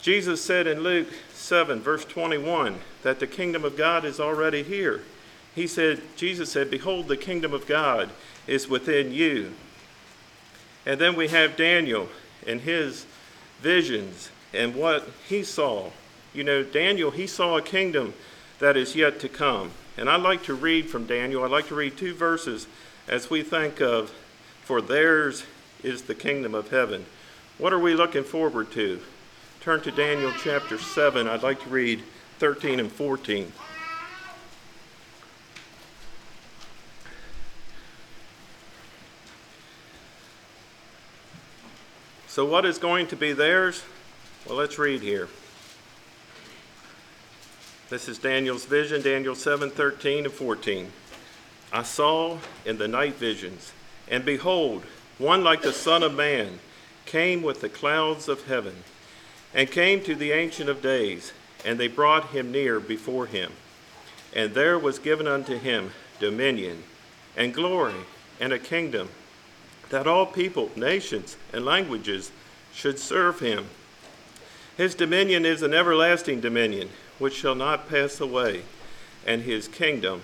Jesus 0.02 0.42
said 0.42 0.66
in 0.66 0.80
Luke 0.80 1.08
7, 1.32 1.80
verse 1.80 2.04
21, 2.04 2.80
that 3.02 3.20
the 3.20 3.26
kingdom 3.26 3.64
of 3.64 3.76
God 3.76 4.04
is 4.04 4.20
already 4.20 4.62
here. 4.62 5.02
He 5.54 5.66
said, 5.66 6.02
Jesus 6.16 6.50
said, 6.50 6.70
Behold, 6.70 7.08
the 7.08 7.16
kingdom 7.16 7.54
of 7.54 7.66
God 7.66 8.10
is 8.46 8.68
within 8.68 9.12
you. 9.12 9.52
And 10.84 11.00
then 11.00 11.14
we 11.14 11.28
have 11.28 11.56
Daniel 11.56 12.08
and 12.46 12.60
his 12.60 13.06
visions 13.60 14.30
and 14.52 14.74
what 14.74 15.08
he 15.28 15.42
saw. 15.42 15.90
You 16.34 16.44
know, 16.44 16.62
Daniel, 16.62 17.10
he 17.10 17.26
saw 17.26 17.56
a 17.56 17.62
kingdom 17.62 18.14
that 18.58 18.76
is 18.76 18.94
yet 18.94 19.20
to 19.20 19.28
come. 19.28 19.72
And 19.96 20.08
I'd 20.08 20.22
like 20.22 20.44
to 20.44 20.54
read 20.54 20.88
from 20.88 21.06
Daniel. 21.06 21.44
I'd 21.44 21.50
like 21.50 21.68
to 21.68 21.74
read 21.74 21.96
two 21.96 22.14
verses 22.14 22.66
as 23.08 23.28
we 23.28 23.42
think 23.42 23.80
of, 23.80 24.12
For 24.62 24.80
theirs 24.80 25.44
is 25.82 26.02
the 26.02 26.14
kingdom 26.14 26.54
of 26.54 26.70
heaven. 26.70 27.04
What 27.58 27.72
are 27.72 27.78
we 27.78 27.94
looking 27.94 28.24
forward 28.24 28.72
to? 28.72 29.00
Turn 29.60 29.80
to 29.82 29.90
Daniel 29.90 30.32
chapter 30.42 30.78
7. 30.78 31.28
I'd 31.28 31.42
like 31.42 31.62
to 31.62 31.68
read 31.68 32.02
13 32.38 32.80
and 32.80 32.90
14. 32.90 33.52
So, 42.26 42.46
what 42.46 42.64
is 42.64 42.78
going 42.78 43.08
to 43.08 43.16
be 43.16 43.34
theirs? 43.34 43.82
Well, 44.46 44.56
let's 44.56 44.76
read 44.76 45.02
here. 45.02 45.28
This 47.90 48.08
is 48.08 48.18
Daniel's 48.18 48.64
vision, 48.64 49.00
Daniel 49.00 49.36
7 49.36 49.70
13 49.70 50.24
and 50.24 50.34
14. 50.34 50.90
I 51.72 51.84
saw 51.84 52.38
in 52.64 52.76
the 52.76 52.88
night 52.88 53.14
visions, 53.14 53.72
and 54.08 54.24
behold, 54.24 54.82
one 55.18 55.44
like 55.44 55.62
the 55.62 55.72
Son 55.72 56.02
of 56.02 56.14
Man 56.14 56.58
came 57.06 57.42
with 57.42 57.60
the 57.60 57.68
clouds 57.68 58.28
of 58.28 58.46
heaven, 58.48 58.74
and 59.54 59.70
came 59.70 60.02
to 60.02 60.16
the 60.16 60.32
Ancient 60.32 60.68
of 60.68 60.82
Days, 60.82 61.32
and 61.64 61.78
they 61.78 61.86
brought 61.86 62.30
him 62.30 62.50
near 62.50 62.80
before 62.80 63.26
him. 63.26 63.52
And 64.34 64.54
there 64.54 64.78
was 64.78 64.98
given 64.98 65.28
unto 65.28 65.56
him 65.56 65.92
dominion, 66.18 66.82
and 67.36 67.54
glory, 67.54 68.06
and 68.40 68.52
a 68.52 68.58
kingdom 68.58 69.08
that 69.90 70.08
all 70.08 70.26
people, 70.26 70.72
nations, 70.74 71.36
and 71.52 71.64
languages 71.64 72.32
should 72.74 72.98
serve 72.98 73.38
him. 73.38 73.66
His 74.76 74.94
dominion 74.94 75.44
is 75.44 75.62
an 75.62 75.74
everlasting 75.74 76.40
dominion 76.40 76.90
which 77.18 77.34
shall 77.34 77.54
not 77.54 77.88
pass 77.88 78.20
away, 78.20 78.62
and 79.26 79.42
his 79.42 79.68
kingdom 79.68 80.22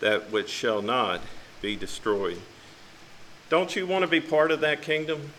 that 0.00 0.30
which 0.30 0.48
shall 0.48 0.82
not 0.82 1.20
be 1.60 1.76
destroyed. 1.76 2.40
Don't 3.50 3.76
you 3.76 3.86
want 3.86 4.02
to 4.02 4.08
be 4.08 4.20
part 4.20 4.50
of 4.50 4.60
that 4.60 4.82
kingdom? 4.82 5.30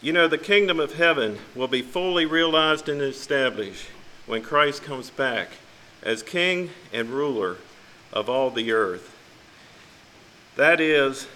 You 0.00 0.12
know, 0.12 0.26
the 0.26 0.38
kingdom 0.38 0.80
of 0.80 0.94
heaven 0.94 1.38
will 1.54 1.68
be 1.68 1.82
fully 1.82 2.26
realized 2.26 2.88
and 2.88 3.00
established 3.00 3.86
when 4.26 4.42
Christ 4.42 4.82
comes 4.82 5.10
back 5.10 5.50
as 6.02 6.22
king 6.22 6.70
and 6.92 7.10
ruler 7.10 7.58
of 8.12 8.28
all 8.28 8.50
the 8.50 8.72
earth. 8.72 9.14
That 10.56 10.80
is 10.80 11.28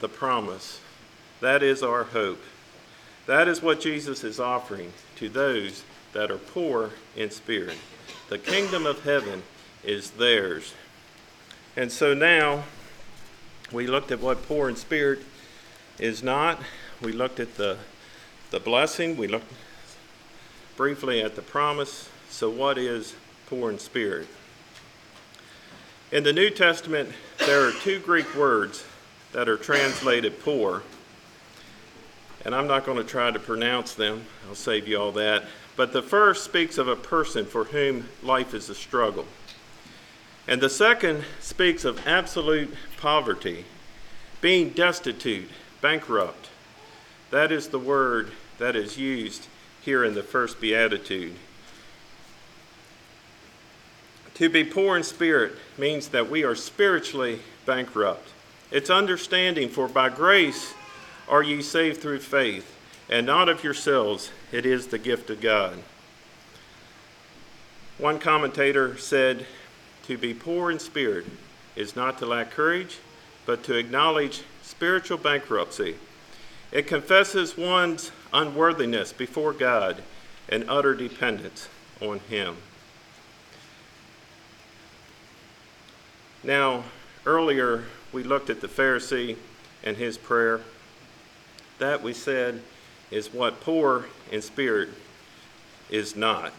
the 0.00 0.08
promise 0.08 0.80
That 1.40 1.62
is 1.62 1.82
our 1.82 2.04
hope. 2.04 2.42
That 3.28 3.46
is 3.46 3.60
what 3.60 3.78
Jesus 3.78 4.24
is 4.24 4.40
offering 4.40 4.90
to 5.16 5.28
those 5.28 5.82
that 6.14 6.30
are 6.30 6.38
poor 6.38 6.92
in 7.14 7.30
spirit. 7.30 7.76
The 8.30 8.38
kingdom 8.38 8.86
of 8.86 9.04
heaven 9.04 9.42
is 9.84 10.12
theirs. 10.12 10.72
And 11.76 11.92
so 11.92 12.14
now 12.14 12.64
we 13.70 13.86
looked 13.86 14.10
at 14.12 14.20
what 14.20 14.48
poor 14.48 14.70
in 14.70 14.76
spirit 14.76 15.20
is 15.98 16.22
not. 16.22 16.58
We 17.02 17.12
looked 17.12 17.38
at 17.38 17.56
the, 17.58 17.76
the 18.50 18.60
blessing. 18.60 19.14
We 19.14 19.28
looked 19.28 19.52
briefly 20.78 21.20
at 21.20 21.36
the 21.36 21.42
promise. 21.42 22.08
So, 22.30 22.48
what 22.48 22.78
is 22.78 23.14
poor 23.46 23.70
in 23.70 23.78
spirit? 23.78 24.26
In 26.10 26.24
the 26.24 26.32
New 26.32 26.48
Testament, 26.48 27.10
there 27.40 27.68
are 27.68 27.72
two 27.72 28.00
Greek 28.00 28.34
words 28.34 28.86
that 29.32 29.50
are 29.50 29.58
translated 29.58 30.40
poor. 30.40 30.82
And 32.44 32.54
I'm 32.54 32.66
not 32.66 32.86
going 32.86 32.98
to 32.98 33.04
try 33.04 33.30
to 33.30 33.38
pronounce 33.38 33.94
them, 33.94 34.24
I'll 34.48 34.54
save 34.54 34.86
you 34.86 34.98
all 34.98 35.12
that. 35.12 35.44
But 35.76 35.92
the 35.92 36.02
first 36.02 36.44
speaks 36.44 36.78
of 36.78 36.88
a 36.88 36.96
person 36.96 37.44
for 37.44 37.64
whom 37.64 38.08
life 38.22 38.54
is 38.54 38.68
a 38.68 38.74
struggle. 38.74 39.26
And 40.46 40.60
the 40.60 40.70
second 40.70 41.24
speaks 41.40 41.84
of 41.84 42.06
absolute 42.06 42.74
poverty, 43.00 43.64
being 44.40 44.70
destitute, 44.70 45.50
bankrupt. 45.80 46.48
That 47.30 47.52
is 47.52 47.68
the 47.68 47.78
word 47.78 48.32
that 48.58 48.74
is 48.74 48.98
used 48.98 49.46
here 49.82 50.04
in 50.04 50.14
the 50.14 50.22
first 50.22 50.60
beatitude. 50.60 51.34
To 54.34 54.48
be 54.48 54.64
poor 54.64 54.96
in 54.96 55.02
spirit 55.02 55.52
means 55.76 56.08
that 56.08 56.30
we 56.30 56.44
are 56.44 56.54
spiritually 56.54 57.40
bankrupt. 57.66 58.28
It's 58.70 58.90
understanding, 58.90 59.68
for 59.68 59.88
by 59.88 60.08
grace 60.08 60.74
are 61.28 61.42
ye 61.42 61.62
saved 61.62 62.00
through 62.00 62.20
faith, 62.20 62.76
and 63.08 63.26
not 63.26 63.48
of 63.48 63.64
yourselves, 63.64 64.30
it 64.52 64.66
is 64.66 64.88
the 64.88 64.98
gift 64.98 65.30
of 65.30 65.40
God. 65.40 65.78
One 67.98 68.18
commentator 68.18 68.96
said, 68.96 69.46
To 70.06 70.16
be 70.16 70.34
poor 70.34 70.70
in 70.70 70.78
spirit 70.78 71.26
is 71.76 71.96
not 71.96 72.18
to 72.18 72.26
lack 72.26 72.50
courage, 72.50 72.98
but 73.46 73.62
to 73.64 73.76
acknowledge 73.76 74.42
spiritual 74.62 75.18
bankruptcy. 75.18 75.96
It 76.70 76.86
confesses 76.86 77.56
one's 77.56 78.12
unworthiness 78.32 79.12
before 79.12 79.52
God 79.52 80.02
and 80.48 80.64
utter 80.68 80.94
dependence 80.94 81.68
on 82.00 82.20
Him. 82.20 82.56
Now, 86.42 86.84
earlier 87.26 87.84
we 88.12 88.22
looked 88.22 88.50
at 88.50 88.60
the 88.60 88.68
Pharisee 88.68 89.36
and 89.82 89.96
his 89.96 90.18
prayer. 90.18 90.60
That 91.78 92.02
we 92.02 92.12
said 92.12 92.62
is 93.10 93.32
what 93.32 93.60
poor 93.60 94.06
in 94.30 94.42
spirit 94.42 94.90
is 95.90 96.16
not. 96.16 96.52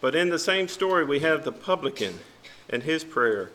But 0.00 0.14
in 0.14 0.30
the 0.30 0.38
same 0.38 0.68
story, 0.68 1.04
we 1.04 1.20
have 1.20 1.44
the 1.44 1.52
publican 1.52 2.20
and 2.68 2.82
his 2.82 3.04
prayer, 3.04 3.50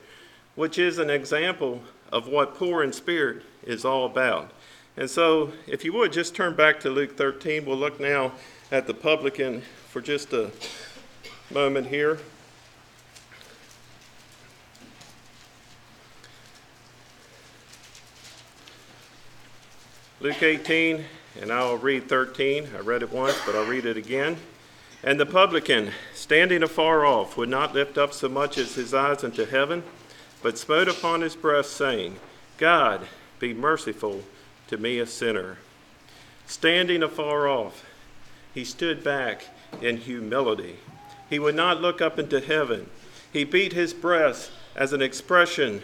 which 0.55 0.77
is 0.77 0.99
an 0.99 1.09
example 1.09 1.81
of 2.11 2.27
what 2.27 2.55
poor 2.55 2.83
in 2.83 2.93
spirit 2.93 3.43
is 3.63 3.83
all 3.83 4.05
about. 4.05 4.51
And 4.97 5.09
so, 5.09 5.51
if 5.67 5.83
you 5.83 5.91
would 5.93 6.13
just 6.13 6.35
turn 6.35 6.55
back 6.55 6.79
to 6.81 6.89
Luke 6.89 7.17
13, 7.17 7.65
we'll 7.65 7.77
look 7.77 7.99
now 7.99 8.33
at 8.71 8.87
the 8.87 8.93
publican 8.93 9.61
for 9.89 10.01
just 10.01 10.31
a 10.33 10.51
moment 11.51 11.87
here. 11.87 12.19
Luke 20.25 20.41
18, 20.41 21.05
and 21.39 21.51
I'll 21.51 21.77
read 21.77 22.09
13. 22.09 22.69
I 22.75 22.79
read 22.79 23.03
it 23.03 23.11
once, 23.11 23.37
but 23.45 23.53
I'll 23.53 23.67
read 23.69 23.85
it 23.85 23.95
again. 23.95 24.37
And 25.03 25.19
the 25.19 25.25
publican, 25.27 25.91
standing 26.15 26.63
afar 26.63 27.05
off, 27.05 27.37
would 27.37 27.47
not 27.47 27.75
lift 27.75 27.99
up 27.99 28.11
so 28.11 28.27
much 28.27 28.57
as 28.57 28.73
his 28.73 28.91
eyes 28.91 29.23
unto 29.23 29.45
heaven, 29.45 29.83
but 30.41 30.57
smote 30.57 30.87
upon 30.87 31.21
his 31.21 31.35
breast, 31.35 31.73
saying, 31.73 32.15
God, 32.57 33.01
be 33.37 33.53
merciful 33.53 34.23
to 34.69 34.77
me, 34.79 34.97
a 34.97 35.05
sinner. 35.05 35.59
Standing 36.47 37.03
afar 37.03 37.47
off, 37.47 37.85
he 38.51 38.65
stood 38.65 39.03
back 39.03 39.45
in 39.79 39.97
humility. 39.97 40.77
He 41.29 41.37
would 41.37 41.53
not 41.53 41.83
look 41.83 42.01
up 42.01 42.17
into 42.17 42.39
heaven. 42.39 42.89
He 43.31 43.43
beat 43.43 43.73
his 43.73 43.93
breast 43.93 44.49
as 44.75 44.91
an 44.91 45.03
expression 45.03 45.83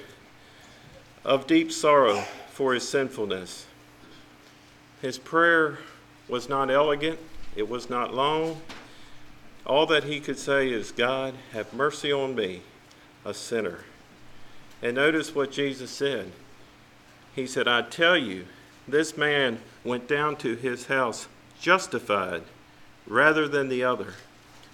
of 1.23 1.45
deep 1.45 1.71
sorrow 1.71 2.21
for 2.49 2.73
his 2.73 2.89
sinfulness. 2.89 3.67
His 5.01 5.17
prayer 5.17 5.79
was 6.27 6.47
not 6.47 6.69
elegant, 6.69 7.19
it 7.55 7.67
was 7.67 7.89
not 7.89 8.13
long. 8.13 8.61
All 9.65 9.85
that 9.87 10.05
he 10.05 10.19
could 10.19 10.37
say 10.37 10.69
is, 10.69 10.91
God, 10.91 11.33
have 11.53 11.73
mercy 11.73 12.11
on 12.11 12.35
me, 12.35 12.61
a 13.25 13.33
sinner. 13.33 13.79
And 14.81 14.95
notice 14.95 15.35
what 15.35 15.51
Jesus 15.51 15.91
said. 15.91 16.31
He 17.35 17.47
said, 17.47 17.67
I 17.67 17.83
tell 17.83 18.17
you, 18.17 18.45
this 18.87 19.17
man 19.17 19.59
went 19.83 20.07
down 20.07 20.35
to 20.37 20.55
his 20.55 20.87
house 20.87 21.27
justified 21.59 22.43
rather 23.07 23.47
than 23.47 23.69
the 23.69 23.83
other. 23.83 24.13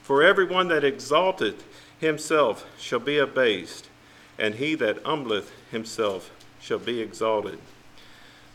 For 0.02 0.24
everyone 0.24 0.70
that 0.70 0.84
exalteth 0.84 1.64
himself 2.00 2.66
shall 2.80 3.00
be 3.00 3.18
abased, 3.18 3.90
and 4.40 4.56
he 4.56 4.76
that 4.76 5.04
humbleth 5.04 5.52
himself 5.72 6.32
shall 6.62 6.80
be 6.80 7.02
exalted. 7.02 7.60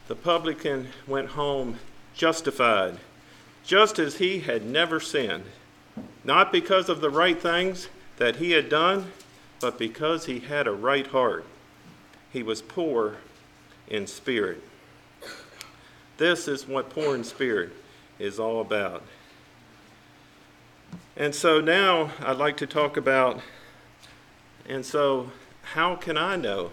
The 0.08 0.16
publican 0.16 0.88
went 1.06 1.30
home 1.30 1.78
justified, 2.14 2.98
just 3.64 3.98
as 3.98 4.16
he 4.16 4.40
had 4.40 4.64
never 4.64 5.00
sinned, 5.00 5.44
not 6.24 6.52
because 6.52 6.88
of 6.88 7.00
the 7.00 7.10
right 7.10 7.40
things 7.40 7.88
that 8.18 8.36
he 8.36 8.50
had 8.52 8.68
done, 8.68 9.12
but 9.60 9.78
because 9.78 10.26
he 10.26 10.40
had 10.40 10.66
a 10.66 10.72
right 10.72 11.06
heart. 11.06 11.44
He 12.32 12.42
was 12.42 12.62
poor 12.62 13.16
in 13.88 14.06
spirit. 14.06 14.62
This 16.18 16.48
is 16.48 16.66
what 16.66 16.90
poor 16.90 17.14
in 17.14 17.24
spirit 17.24 17.70
is 18.18 18.38
all 18.38 18.60
about. 18.60 19.02
And 21.16 21.34
so 21.34 21.60
now 21.60 22.10
I'd 22.20 22.38
like 22.38 22.56
to 22.58 22.66
talk 22.66 22.96
about, 22.96 23.40
and 24.68 24.84
so 24.84 25.30
how 25.62 25.94
can 25.96 26.16
I 26.16 26.36
know? 26.36 26.70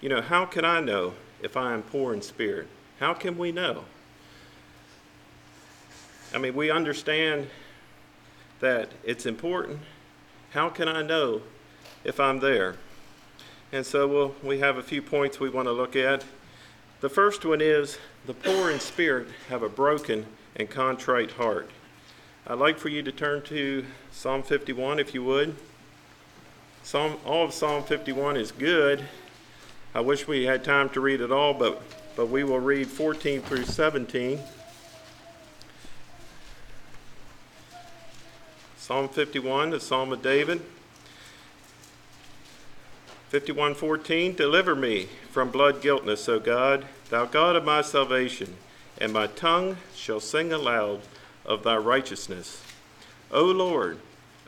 You 0.00 0.08
know, 0.08 0.20
how 0.20 0.44
can 0.44 0.64
I 0.64 0.80
know 0.80 1.14
if 1.42 1.56
I 1.56 1.72
am 1.72 1.82
poor 1.82 2.14
in 2.14 2.22
spirit? 2.22 2.68
How 3.00 3.14
can 3.14 3.36
we 3.36 3.52
know? 3.52 3.84
I 6.34 6.38
mean, 6.38 6.54
we 6.54 6.70
understand 6.70 7.48
that 8.60 8.90
it's 9.04 9.26
important. 9.26 9.80
How 10.50 10.68
can 10.68 10.88
I 10.88 11.02
know 11.02 11.42
if 12.04 12.18
I'm 12.18 12.40
there? 12.40 12.76
And 13.72 13.84
so 13.84 14.06
we'll, 14.06 14.34
we 14.42 14.58
have 14.60 14.76
a 14.76 14.82
few 14.82 15.02
points 15.02 15.38
we 15.38 15.50
want 15.50 15.66
to 15.66 15.72
look 15.72 15.96
at. 15.96 16.24
The 17.00 17.08
first 17.08 17.44
one 17.44 17.60
is 17.60 17.98
the 18.26 18.34
poor 18.34 18.70
in 18.70 18.80
spirit 18.80 19.28
have 19.48 19.62
a 19.62 19.68
broken 19.68 20.26
and 20.56 20.70
contrite 20.70 21.32
heart. 21.32 21.70
I'd 22.46 22.58
like 22.58 22.78
for 22.78 22.88
you 22.88 23.02
to 23.02 23.12
turn 23.12 23.42
to 23.42 23.84
Psalm 24.12 24.42
51 24.42 24.98
if 24.98 25.12
you 25.12 25.22
would. 25.24 25.56
Psalm, 26.82 27.16
all 27.26 27.44
of 27.44 27.52
Psalm 27.52 27.82
51 27.82 28.36
is 28.36 28.52
good. 28.52 29.04
I 29.96 30.00
wish 30.00 30.28
we 30.28 30.44
had 30.44 30.62
time 30.62 30.90
to 30.90 31.00
read 31.00 31.22
it 31.22 31.32
all, 31.32 31.54
but, 31.54 31.80
but 32.16 32.26
we 32.26 32.44
will 32.44 32.60
read 32.60 32.86
14 32.86 33.40
through 33.40 33.64
17. 33.64 34.38
Psalm 38.76 39.08
51, 39.08 39.70
the 39.70 39.80
Psalm 39.80 40.12
of 40.12 40.20
David. 40.20 40.60
51:14 43.32 44.36
Deliver 44.36 44.74
me 44.74 45.08
from 45.30 45.50
blood 45.50 45.80
guiltness, 45.80 46.28
O 46.28 46.38
God, 46.40 46.84
thou 47.08 47.24
God 47.24 47.56
of 47.56 47.64
my 47.64 47.80
salvation, 47.80 48.58
and 48.98 49.14
my 49.14 49.26
tongue 49.26 49.78
shall 49.94 50.20
sing 50.20 50.52
aloud 50.52 51.00
of 51.46 51.62
thy 51.62 51.78
righteousness. 51.78 52.62
O 53.32 53.44
Lord, 53.46 54.00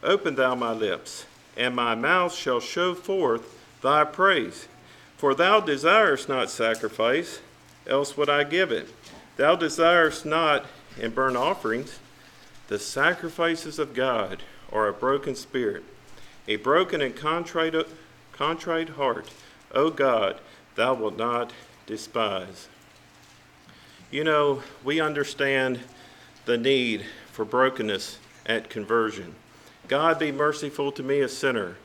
open 0.03 0.35
thou 0.35 0.55
my 0.55 0.73
lips, 0.73 1.25
and 1.57 1.75
my 1.75 1.95
mouth 1.95 2.35
shall 2.35 2.61
show 2.61 2.95
forth 2.95 3.59
thy 3.81 4.05
praise. 4.05 4.69
For 5.18 5.35
thou 5.35 5.59
desirest 5.59 6.28
not 6.28 6.48
sacrifice, 6.48 7.40
else 7.88 8.16
would 8.16 8.31
I 8.31 8.44
give 8.44 8.70
it. 8.70 8.88
Thou 9.37 9.57
desirest 9.57 10.24
not 10.24 10.64
in 10.96 11.11
burnt 11.11 11.37
offerings. 11.37 11.98
The 12.68 12.78
sacrifices 12.78 13.81
of 13.81 13.94
God 13.94 14.44
are 14.72 14.87
a 14.87 14.92
broken 14.92 15.35
spirit, 15.35 15.83
a 16.46 16.54
broken 16.57 17.00
and 17.00 17.16
contrite 17.16 17.74
contrite 18.33 18.90
heart, 18.90 19.28
O 19.72 19.90
God, 19.90 20.38
thou 20.76 20.94
wilt 20.94 21.16
not 21.16 21.52
despise. 21.87 22.68
You 24.12 24.22
know, 24.22 24.62
we 24.85 25.00
understand 25.00 25.81
the 26.44 26.57
need 26.57 27.04
for 27.33 27.44
brokenness 27.44 28.18
at 28.46 28.70
conversion. 28.70 29.35
God, 29.88 30.20
be 30.20 30.31
merciful 30.31 30.92
to 30.92 31.02
me, 31.02 31.20
a 31.20 31.28
sinner. 31.28 31.76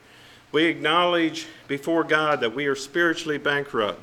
We 0.54 0.66
acknowledge 0.66 1.48
before 1.66 2.04
God 2.04 2.38
that 2.38 2.54
we 2.54 2.66
are 2.66 2.76
spiritually 2.76 3.38
bankrupt. 3.38 4.00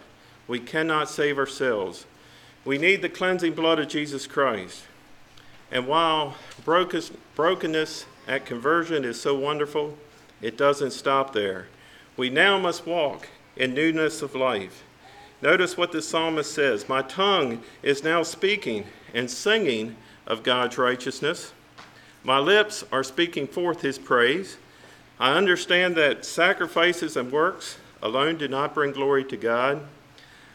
We 0.50 0.60
cannot 0.60 1.10
save 1.10 1.38
ourselves. 1.38 2.06
We 2.66 2.78
need 2.78 3.02
the 3.02 3.08
cleansing 3.08 3.54
blood 3.54 3.80
of 3.80 3.88
Jesus 3.88 4.28
Christ. 4.28 4.84
And 5.72 5.88
while 5.88 6.36
brokenness 6.66 8.06
at 8.28 8.46
conversion 8.46 9.06
is 9.06 9.22
so 9.22 9.34
wonderful, 9.34 9.98
it 10.42 10.58
doesn't 10.58 10.92
stop 10.92 11.32
there. 11.32 11.68
We 12.18 12.30
now 12.30 12.60
must 12.60 12.86
walk 12.86 13.30
in 13.56 13.74
newness 13.74 14.22
of 14.22 14.36
life. 14.36 14.84
Notice 15.42 15.78
what 15.78 15.94
the 15.94 16.02
psalmist 16.02 16.54
says 16.54 16.90
My 16.90 17.02
tongue 17.02 17.64
is 17.82 18.04
now 18.04 18.24
speaking 18.24 18.84
and 19.14 19.32
singing 19.32 19.96
of 20.28 20.44
God's 20.44 20.78
righteousness. 20.78 21.54
My 22.26 22.40
lips 22.40 22.84
are 22.92 23.06
speaking 23.06 23.48
forth 23.48 23.84
his 23.84 23.98
praise. 23.98 24.58
I 25.22 25.38
understand 25.38 25.96
that 25.98 26.26
sacrifices 26.26 27.16
and 27.16 27.32
works 27.32 27.78
alone 28.02 28.38
do 28.38 28.48
not 28.48 28.74
bring 28.74 28.92
glory 28.92 29.24
to 29.26 29.38
God. 29.38 29.84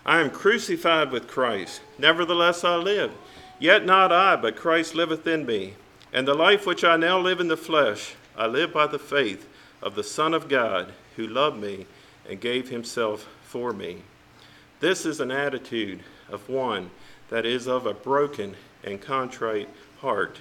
I 0.04 0.20
am 0.20 0.28
crucified 0.28 1.12
with 1.12 1.28
Christ. 1.28 1.82
Nevertheless, 2.00 2.64
I 2.64 2.74
live. 2.74 3.12
Yet 3.60 3.86
not 3.86 4.10
I, 4.10 4.34
but 4.34 4.56
Christ 4.56 4.96
liveth 4.96 5.24
in 5.24 5.46
me. 5.46 5.74
And 6.12 6.26
the 6.26 6.34
life 6.34 6.66
which 6.66 6.82
I 6.82 6.96
now 6.96 7.16
live 7.20 7.38
in 7.38 7.46
the 7.46 7.56
flesh, 7.56 8.16
I 8.36 8.48
live 8.48 8.72
by 8.72 8.88
the 8.88 8.98
faith 8.98 9.48
of 9.80 9.94
the 9.94 10.02
Son 10.02 10.34
of 10.34 10.48
God, 10.48 10.92
who 11.14 11.28
loved 11.28 11.60
me 11.62 11.86
and 12.28 12.40
gave 12.40 12.68
himself 12.68 13.28
for 13.44 13.72
me. 13.72 14.02
This 14.80 15.06
is 15.06 15.20
an 15.20 15.30
attitude 15.30 16.00
of 16.28 16.48
one 16.48 16.90
that 17.28 17.46
is 17.46 17.68
of 17.68 17.86
a 17.86 17.94
broken 17.94 18.56
and 18.82 19.00
contrite 19.00 19.68
heart. 20.00 20.40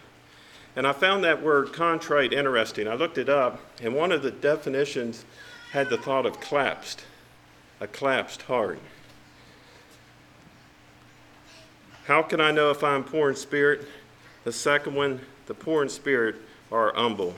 And 0.75 0.85
I 0.85 0.91
found 0.91 1.23
that 1.23 1.41
word 1.41 1.71
contrite 1.71 2.33
interesting. 2.33 2.87
I 2.87 2.95
looked 2.95 3.17
it 3.17 3.29
up, 3.29 3.59
and 3.81 3.95
one 3.95 4.11
of 4.11 4.21
the 4.21 4.31
definitions 4.31 5.23
had 5.71 5.89
the 5.89 5.97
thought 5.97 6.25
of 6.25 6.39
collapsed, 6.39 7.05
a 7.79 7.87
collapsed 7.87 8.43
heart. 8.43 8.79
How 12.05 12.21
can 12.21 12.39
I 12.39 12.51
know 12.51 12.69
if 12.71 12.83
I'm 12.83 13.03
poor 13.03 13.29
in 13.29 13.35
spirit? 13.35 13.87
The 14.43 14.51
second 14.51 14.93
one, 14.95 15.21
the 15.47 15.53
poor 15.53 15.81
in 15.81 15.89
spirit 15.89 16.35
are 16.71 16.93
humble. 16.93 17.35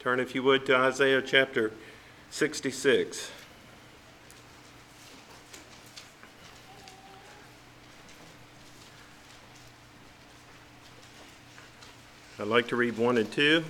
Turn, 0.00 0.18
if 0.18 0.34
you 0.34 0.42
would, 0.42 0.66
to 0.66 0.76
Isaiah 0.76 1.22
chapter 1.22 1.72
66. 2.30 3.30
I'd 12.44 12.50
like 12.50 12.68
to 12.68 12.76
read 12.76 12.98
1 12.98 13.16
and 13.16 13.32
2. 13.32 13.64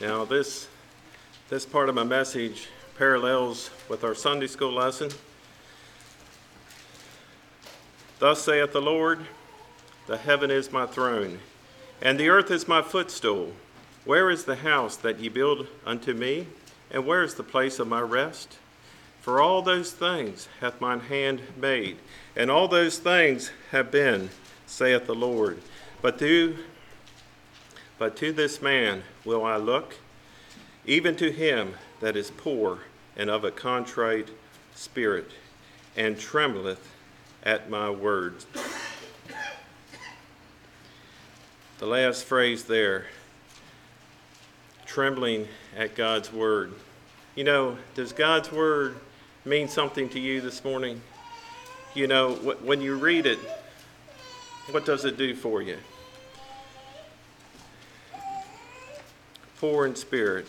Now, 0.00 0.24
this, 0.24 0.66
this 1.50 1.66
part 1.66 1.90
of 1.90 1.94
my 1.94 2.04
message 2.04 2.68
parallels 2.96 3.68
with 3.90 4.02
our 4.02 4.14
Sunday 4.14 4.46
school 4.46 4.72
lesson. 4.72 5.10
Thus 8.18 8.44
saith 8.44 8.72
the 8.72 8.80
Lord 8.80 9.26
The 10.06 10.16
heaven 10.16 10.50
is 10.50 10.72
my 10.72 10.86
throne, 10.86 11.40
and 12.00 12.18
the 12.18 12.30
earth 12.30 12.50
is 12.50 12.66
my 12.66 12.80
footstool. 12.80 13.52
Where 14.06 14.30
is 14.30 14.44
the 14.44 14.56
house 14.56 14.96
that 14.96 15.20
ye 15.20 15.28
build 15.28 15.66
unto 15.84 16.14
me? 16.14 16.46
And 16.90 17.04
where 17.04 17.22
is 17.22 17.34
the 17.34 17.42
place 17.42 17.78
of 17.78 17.88
my 17.88 18.00
rest? 18.00 18.56
For 19.26 19.40
all 19.40 19.60
those 19.60 19.90
things 19.90 20.46
hath 20.60 20.80
mine 20.80 21.00
hand 21.00 21.42
made, 21.56 21.96
and 22.36 22.48
all 22.48 22.68
those 22.68 22.98
things 22.98 23.50
have 23.72 23.90
been, 23.90 24.30
saith 24.66 25.06
the 25.06 25.16
Lord. 25.16 25.60
But 26.00 26.16
to, 26.20 26.56
but 27.98 28.14
to 28.18 28.30
this 28.30 28.62
man 28.62 29.02
will 29.24 29.44
I 29.44 29.56
look, 29.56 29.96
even 30.84 31.16
to 31.16 31.32
him 31.32 31.74
that 31.98 32.14
is 32.14 32.30
poor 32.30 32.82
and 33.16 33.28
of 33.28 33.42
a 33.42 33.50
contrite 33.50 34.28
spirit, 34.76 35.32
and 35.96 36.16
trembleth 36.16 36.88
at 37.42 37.68
my 37.68 37.90
words. 37.90 38.46
The 41.78 41.86
last 41.86 42.26
phrase 42.26 42.66
there, 42.66 43.06
trembling 44.84 45.48
at 45.76 45.96
God's 45.96 46.32
word. 46.32 46.74
You 47.34 47.42
know, 47.42 47.76
does 47.96 48.12
God's 48.12 48.52
word 48.52 48.94
mean 49.46 49.68
something 49.68 50.08
to 50.10 50.20
you 50.20 50.40
this 50.40 50.64
morning? 50.64 51.00
You 51.94 52.08
know, 52.08 52.34
when 52.34 52.80
you 52.80 52.96
read 52.96 53.26
it, 53.26 53.38
what 54.70 54.84
does 54.84 55.04
it 55.04 55.16
do 55.16 55.34
for 55.34 55.62
you? 55.62 55.78
Poor 59.58 59.86
in 59.86 59.94
spirit. 59.94 60.46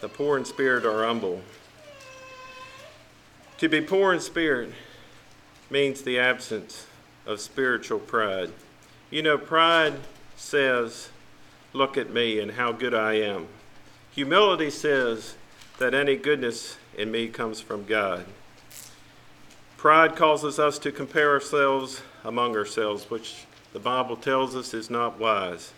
The 0.00 0.08
poor 0.08 0.38
in 0.38 0.44
spirit 0.44 0.84
are 0.84 1.04
humble. 1.04 1.42
To 3.58 3.68
be 3.68 3.80
poor 3.80 4.12
in 4.12 4.20
spirit 4.20 4.72
means 5.70 6.02
the 6.02 6.18
absence 6.18 6.86
of 7.26 7.40
spiritual 7.40 8.00
pride. 8.00 8.50
You 9.10 9.22
know, 9.22 9.38
pride 9.38 9.94
says, 10.36 11.10
Look 11.72 11.96
at 11.96 12.12
me 12.12 12.38
and 12.40 12.52
how 12.52 12.72
good 12.72 12.94
I 12.94 13.14
am. 13.14 13.48
Humility 14.12 14.70
says 14.70 15.34
that 15.78 15.92
any 15.92 16.16
goodness 16.16 16.76
in 16.96 17.10
me 17.10 17.28
comes 17.28 17.60
from 17.60 17.84
God. 17.84 18.24
Pride 19.76 20.16
causes 20.16 20.58
us 20.58 20.78
to 20.78 20.90
compare 20.90 21.30
ourselves 21.30 22.02
among 22.24 22.56
ourselves, 22.56 23.10
which 23.10 23.44
the 23.72 23.78
Bible 23.78 24.16
tells 24.16 24.56
us 24.56 24.72
is 24.72 24.88
not 24.88 25.18
wise. 25.18 25.72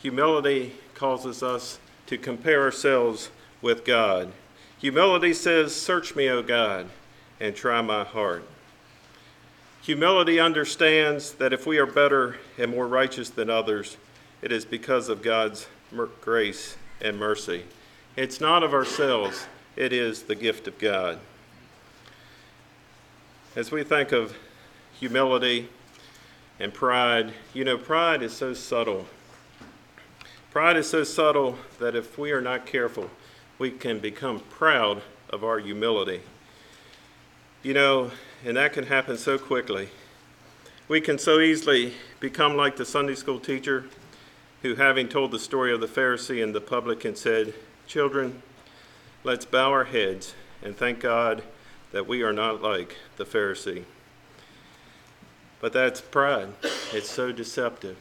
Humility 0.00 0.74
causes 0.94 1.42
us 1.42 1.78
to 2.06 2.16
compare 2.16 2.62
ourselves 2.62 3.30
with 3.62 3.84
God. 3.84 4.32
Humility 4.78 5.34
says, 5.34 5.74
Search 5.74 6.14
me, 6.14 6.28
O 6.28 6.42
God, 6.42 6.86
and 7.40 7.54
try 7.54 7.82
my 7.82 8.04
heart. 8.04 8.44
Humility 9.82 10.38
understands 10.38 11.32
that 11.32 11.52
if 11.52 11.66
we 11.66 11.78
are 11.78 11.86
better 11.86 12.36
and 12.58 12.70
more 12.70 12.86
righteous 12.86 13.30
than 13.30 13.50
others, 13.50 13.96
it 14.42 14.52
is 14.52 14.64
because 14.64 15.08
of 15.08 15.22
God's 15.22 15.66
grace 16.20 16.76
and 17.00 17.18
mercy. 17.18 17.64
It's 18.16 18.40
not 18.40 18.62
of 18.62 18.74
ourselves, 18.74 19.46
it 19.76 19.92
is 19.92 20.24
the 20.24 20.34
gift 20.34 20.66
of 20.68 20.78
God. 20.78 21.18
As 23.56 23.70
we 23.70 23.82
think 23.82 24.12
of 24.12 24.36
humility 24.92 25.68
and 26.58 26.72
pride, 26.72 27.32
you 27.54 27.64
know, 27.64 27.78
pride 27.78 28.22
is 28.22 28.32
so 28.32 28.54
subtle. 28.54 29.06
Pride 30.50 30.76
is 30.76 30.88
so 30.88 31.04
subtle 31.04 31.58
that 31.78 31.94
if 31.94 32.18
we 32.18 32.32
are 32.32 32.40
not 32.40 32.66
careful, 32.66 33.10
we 33.58 33.70
can 33.70 33.98
become 33.98 34.40
proud 34.50 35.02
of 35.28 35.44
our 35.44 35.58
humility. 35.58 36.20
You 37.62 37.74
know, 37.74 38.10
and 38.44 38.56
that 38.56 38.72
can 38.72 38.86
happen 38.86 39.16
so 39.16 39.38
quickly. 39.38 39.90
We 40.88 41.00
can 41.00 41.18
so 41.18 41.40
easily 41.40 41.94
become 42.18 42.56
like 42.56 42.76
the 42.76 42.84
Sunday 42.84 43.14
school 43.14 43.38
teacher 43.38 43.84
who, 44.62 44.74
having 44.74 45.08
told 45.08 45.30
the 45.30 45.38
story 45.38 45.72
of 45.72 45.80
the 45.80 45.86
Pharisee 45.86 46.42
and 46.42 46.54
the 46.54 46.60
publican, 46.60 47.14
said, 47.16 47.54
Children, 47.86 48.42
let's 49.22 49.44
bow 49.44 49.70
our 49.70 49.84
heads 49.84 50.34
and 50.62 50.76
thank 50.76 51.00
God 51.00 51.42
that 51.92 52.06
we 52.06 52.22
are 52.22 52.32
not 52.32 52.62
like 52.62 52.96
the 53.16 53.24
Pharisee. 53.24 53.84
But 55.60 55.72
that's 55.72 56.00
pride. 56.00 56.48
It's 56.92 57.10
so 57.10 57.32
deceptive. 57.32 57.96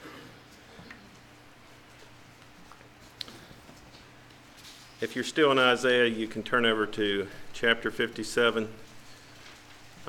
If 5.01 5.15
you're 5.15 5.23
still 5.23 5.51
in 5.51 5.59
Isaiah, 5.59 6.05
you 6.05 6.27
can 6.27 6.43
turn 6.43 6.65
over 6.65 6.85
to 6.85 7.27
chapter 7.53 7.89
57. 7.89 8.67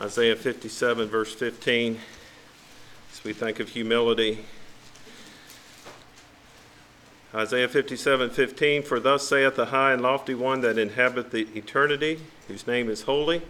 Isaiah 0.00 0.36
57, 0.36 1.08
verse 1.08 1.34
15, 1.34 1.98
as 3.12 3.24
we 3.24 3.32
think 3.32 3.60
of 3.60 3.68
humility. 3.68 4.44
Isaiah 7.32 7.68
57:15 7.68 8.82
For 8.82 8.98
thus 8.98 9.28
saith 9.28 9.54
the 9.54 9.66
high 9.66 9.92
and 9.92 10.02
lofty 10.02 10.34
one 10.34 10.62
that 10.62 10.78
inhabiteth 10.78 11.30
the 11.30 11.46
eternity, 11.54 12.20
whose 12.48 12.66
name 12.66 12.90
is 12.90 13.02
holy. 13.02 13.42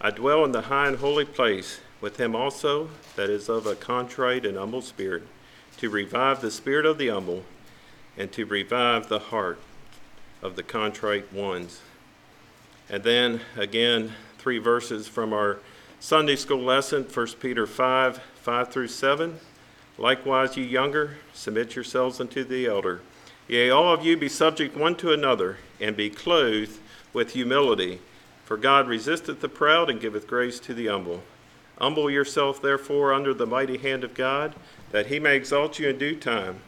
I 0.00 0.10
dwell 0.10 0.44
in 0.44 0.52
the 0.52 0.62
high 0.62 0.88
and 0.88 0.98
holy 0.98 1.24
place, 1.24 1.80
with 2.02 2.18
him 2.18 2.36
also 2.36 2.90
that 3.16 3.30
is 3.30 3.48
of 3.48 3.66
a 3.66 3.74
contrite 3.74 4.44
and 4.44 4.58
humble 4.58 4.82
spirit, 4.82 5.22
to 5.78 5.88
revive 5.88 6.42
the 6.42 6.50
spirit 6.50 6.84
of 6.84 6.98
the 6.98 7.08
humble, 7.08 7.44
and 8.16 8.30
to 8.32 8.44
revive 8.44 9.08
the 9.08 9.18
heart 9.18 9.58
of 10.42 10.56
the 10.56 10.62
contrite 10.62 11.32
ones. 11.32 11.80
And 12.90 13.02
then 13.04 13.40
again, 13.56 14.12
three 14.36 14.58
verses 14.58 15.08
from 15.08 15.32
our 15.32 15.58
Sunday 15.98 16.36
school 16.36 16.62
lesson, 16.62 17.04
1 17.04 17.26
Peter 17.40 17.66
5 17.66 18.20
5 18.42 18.68
through 18.68 18.88
7. 18.88 19.40
Likewise, 19.98 20.56
you 20.56 20.64
younger, 20.64 21.16
submit 21.34 21.74
yourselves 21.74 22.20
unto 22.20 22.44
the 22.44 22.66
elder. 22.66 23.00
Yea, 23.48 23.70
all 23.70 23.92
of 23.92 24.04
you 24.04 24.16
be 24.16 24.28
subject 24.28 24.76
one 24.76 24.94
to 24.94 25.12
another, 25.12 25.56
and 25.80 25.96
be 25.96 26.08
clothed 26.08 26.78
with 27.12 27.32
humility. 27.32 28.00
For 28.44 28.56
God 28.56 28.88
resisteth 28.88 29.40
the 29.40 29.48
proud 29.48 29.90
and 29.90 30.00
giveth 30.00 30.26
grace 30.26 30.60
to 30.60 30.72
the 30.74 30.86
humble. 30.86 31.22
Humble 31.78 32.10
yourself, 32.10 32.62
therefore, 32.62 33.12
under 33.12 33.34
the 33.34 33.46
mighty 33.46 33.78
hand 33.78 34.04
of 34.04 34.14
God, 34.14 34.54
that 34.90 35.06
he 35.06 35.18
may 35.18 35.36
exalt 35.36 35.78
you 35.78 35.88
in 35.88 35.98
due 35.98 36.16
time, 36.16 36.60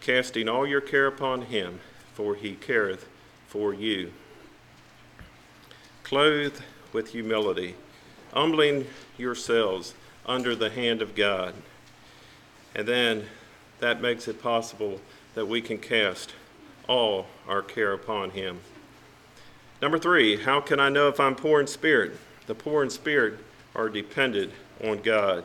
casting 0.00 0.48
all 0.48 0.66
your 0.66 0.80
care 0.80 1.06
upon 1.06 1.42
him, 1.42 1.80
for 2.14 2.34
he 2.34 2.54
careth 2.54 3.08
for 3.48 3.72
you. 3.74 4.12
clothed 6.02 6.62
with 6.92 7.10
humility, 7.12 7.76
humbling 8.34 8.86
yourselves 9.16 9.94
under 10.26 10.56
the 10.56 10.70
hand 10.70 11.00
of 11.00 11.14
God. 11.14 11.54
And 12.74 12.86
then 12.86 13.26
that 13.80 14.00
makes 14.00 14.28
it 14.28 14.42
possible 14.42 15.00
that 15.34 15.46
we 15.46 15.60
can 15.60 15.78
cast 15.78 16.34
all 16.88 17.26
our 17.48 17.62
care 17.62 17.92
upon 17.92 18.30
Him. 18.30 18.60
Number 19.80 19.98
three, 19.98 20.36
how 20.36 20.60
can 20.60 20.78
I 20.78 20.88
know 20.88 21.08
if 21.08 21.18
I'm 21.18 21.34
poor 21.34 21.60
in 21.60 21.66
spirit? 21.66 22.12
The 22.46 22.54
poor 22.54 22.82
in 22.82 22.90
spirit 22.90 23.38
are 23.74 23.88
dependent 23.88 24.52
on 24.84 25.00
God. 25.00 25.44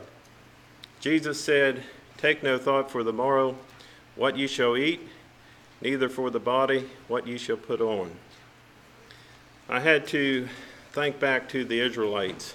Jesus 1.00 1.42
said, 1.42 1.82
Take 2.16 2.42
no 2.42 2.58
thought 2.58 2.90
for 2.90 3.02
the 3.02 3.12
morrow, 3.12 3.56
what 4.14 4.36
ye 4.36 4.46
shall 4.46 4.76
eat, 4.76 5.00
neither 5.80 6.08
for 6.08 6.30
the 6.30 6.40
body, 6.40 6.88
what 7.08 7.26
ye 7.26 7.38
shall 7.38 7.56
put 7.56 7.80
on. 7.80 8.10
I 9.68 9.80
had 9.80 10.06
to 10.08 10.48
think 10.92 11.18
back 11.20 11.48
to 11.50 11.64
the 11.64 11.80
Israelites, 11.80 12.54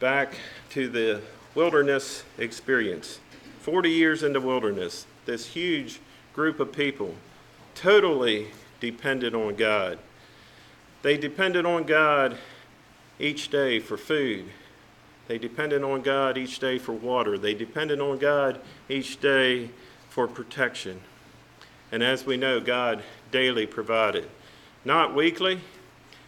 back 0.00 0.34
to 0.70 0.88
the 0.88 1.22
wilderness 1.54 2.24
experience. 2.38 3.20
40 3.68 3.90
years 3.90 4.22
in 4.22 4.32
the 4.32 4.40
wilderness, 4.40 5.04
this 5.26 5.48
huge 5.48 6.00
group 6.32 6.58
of 6.58 6.72
people 6.72 7.14
totally 7.74 8.46
depended 8.80 9.34
on 9.34 9.56
God. 9.56 9.98
They 11.02 11.18
depended 11.18 11.66
on 11.66 11.84
God 11.84 12.38
each 13.18 13.50
day 13.50 13.78
for 13.78 13.98
food. 13.98 14.46
They 15.26 15.36
depended 15.36 15.82
on 15.84 16.00
God 16.00 16.38
each 16.38 16.60
day 16.60 16.78
for 16.78 16.92
water. 16.94 17.36
They 17.36 17.52
depended 17.52 18.00
on 18.00 18.16
God 18.16 18.58
each 18.88 19.20
day 19.20 19.68
for 20.08 20.26
protection. 20.26 21.02
And 21.92 22.02
as 22.02 22.24
we 22.24 22.38
know, 22.38 22.60
God 22.60 23.02
daily 23.30 23.66
provided. 23.66 24.30
Not 24.82 25.14
weekly, 25.14 25.60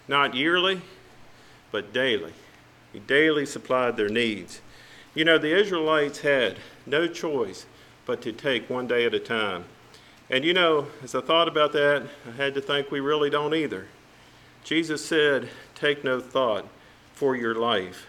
not 0.07 0.35
yearly, 0.35 0.83
but 1.73 1.95
daily. 1.95 2.35
He 2.93 2.99
daily 2.99 3.47
supplied 3.47 3.97
their 3.97 4.11
needs. 4.11 4.61
You 5.15 5.25
know, 5.25 5.39
the 5.39 5.59
Israelites 5.59 6.21
had 6.21 6.57
no 6.87 7.09
choice 7.09 7.67
but 8.07 8.23
to 8.23 8.33
take 8.33 8.71
one 8.71 8.87
day 8.87 9.05
at 9.05 9.15
a 9.15 9.19
time. 9.19 9.65
And 10.29 10.45
you 10.45 10.55
know, 10.55 10.87
as 11.03 11.17
I 11.17 11.21
thought 11.21 11.49
about 11.49 11.73
that, 11.73 12.05
I 12.29 12.31
had 12.37 12.55
to 12.55 12.61
think 12.61 12.91
we 12.91 13.01
really 13.01 13.31
don't 13.31 13.55
either. 13.55 13.89
Jesus 14.63 15.05
said, 15.05 15.49
Take 15.75 16.05
no 16.05 16.21
thought 16.21 16.67
for 17.13 17.35
your 17.35 17.57
life. 17.57 18.07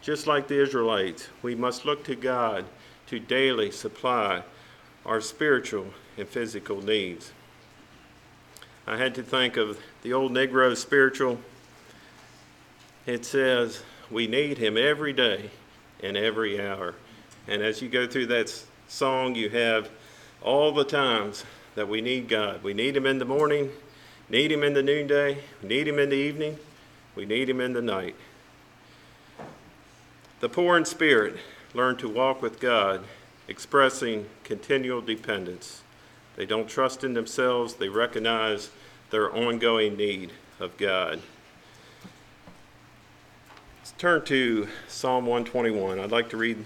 Just 0.00 0.26
like 0.26 0.48
the 0.48 0.62
Israelites, 0.62 1.28
we 1.42 1.54
must 1.54 1.84
look 1.84 2.04
to 2.04 2.16
God 2.16 2.64
to 3.06 3.18
daily 3.18 3.70
supply 3.70 4.42
our 5.04 5.20
spiritual 5.20 5.88
and 6.16 6.26
physical 6.26 6.80
needs. 6.80 7.32
I 8.86 8.96
had 8.96 9.14
to 9.16 9.22
think 9.22 9.58
of 9.58 9.78
the 10.02 10.14
old 10.14 10.32
Negro 10.32 10.74
spiritual. 10.74 11.38
It 13.04 13.26
says, 13.26 13.82
We 14.10 14.26
need 14.26 14.56
Him 14.56 14.78
every 14.78 15.12
day 15.12 15.50
and 16.04 16.16
every 16.16 16.60
hour. 16.60 16.94
And 17.48 17.62
as 17.62 17.82
you 17.82 17.88
go 17.88 18.06
through 18.06 18.26
that 18.26 18.64
song, 18.88 19.34
you 19.34 19.48
have 19.50 19.90
all 20.42 20.72
the 20.72 20.84
times 20.84 21.44
that 21.74 21.88
we 21.88 22.00
need 22.00 22.28
God. 22.28 22.62
We 22.62 22.74
need 22.74 22.96
Him 22.96 23.06
in 23.06 23.18
the 23.18 23.24
morning, 23.24 23.70
need 24.28 24.52
Him 24.52 24.62
in 24.62 24.74
the 24.74 24.82
noonday, 24.82 25.38
need 25.62 25.88
Him 25.88 25.98
in 25.98 26.10
the 26.10 26.16
evening, 26.16 26.58
we 27.16 27.24
need 27.24 27.48
Him 27.48 27.60
in 27.60 27.72
the 27.72 27.82
night. 27.82 28.14
The 30.40 30.48
poor 30.48 30.76
in 30.76 30.84
spirit 30.84 31.36
learn 31.72 31.96
to 31.96 32.08
walk 32.08 32.42
with 32.42 32.60
God, 32.60 33.04
expressing 33.48 34.26
continual 34.44 35.00
dependence. 35.00 35.82
They 36.36 36.46
don't 36.46 36.68
trust 36.68 37.04
in 37.04 37.14
themselves, 37.14 37.74
they 37.74 37.88
recognize 37.88 38.70
their 39.10 39.34
ongoing 39.34 39.96
need 39.96 40.32
of 40.60 40.76
God. 40.76 41.20
Turn 43.96 44.24
to 44.24 44.66
Psalm 44.88 45.24
121. 45.24 46.00
I'd 46.00 46.10
like 46.10 46.28
to 46.30 46.36
read 46.36 46.64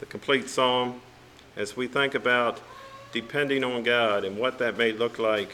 the 0.00 0.06
complete 0.06 0.50
psalm 0.50 1.00
as 1.56 1.76
we 1.76 1.86
think 1.86 2.16
about 2.16 2.60
depending 3.12 3.62
on 3.62 3.84
God 3.84 4.24
and 4.24 4.36
what 4.36 4.58
that 4.58 4.76
may 4.76 4.90
look 4.90 5.20
like. 5.20 5.52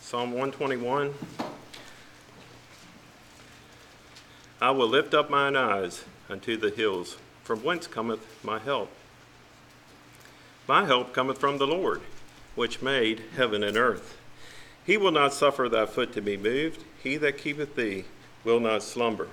Psalm 0.00 0.32
121. 0.32 1.14
I 4.60 4.70
will 4.70 4.86
lift 4.86 5.14
up 5.14 5.30
mine 5.30 5.56
eyes 5.56 6.04
unto 6.28 6.58
the 6.58 6.70
hills, 6.70 7.16
from 7.46 7.60
whence 7.60 7.86
cometh 7.86 8.44
my 8.44 8.58
help. 8.58 8.90
My 10.66 10.84
help 10.84 11.12
cometh 11.12 11.38
from 11.38 11.58
the 11.58 11.66
Lord, 11.66 12.00
which 12.56 12.82
made 12.82 13.22
heaven 13.36 13.62
and 13.62 13.76
earth. 13.76 14.18
He 14.84 14.96
will 14.96 15.12
not 15.12 15.32
suffer 15.32 15.68
thy 15.68 15.86
foot 15.86 16.12
to 16.14 16.20
be 16.20 16.36
moved. 16.36 16.82
He 17.00 17.16
that 17.18 17.38
keepeth 17.38 17.76
thee 17.76 18.04
will 18.42 18.58
not 18.58 18.82
slumber. 18.82 19.28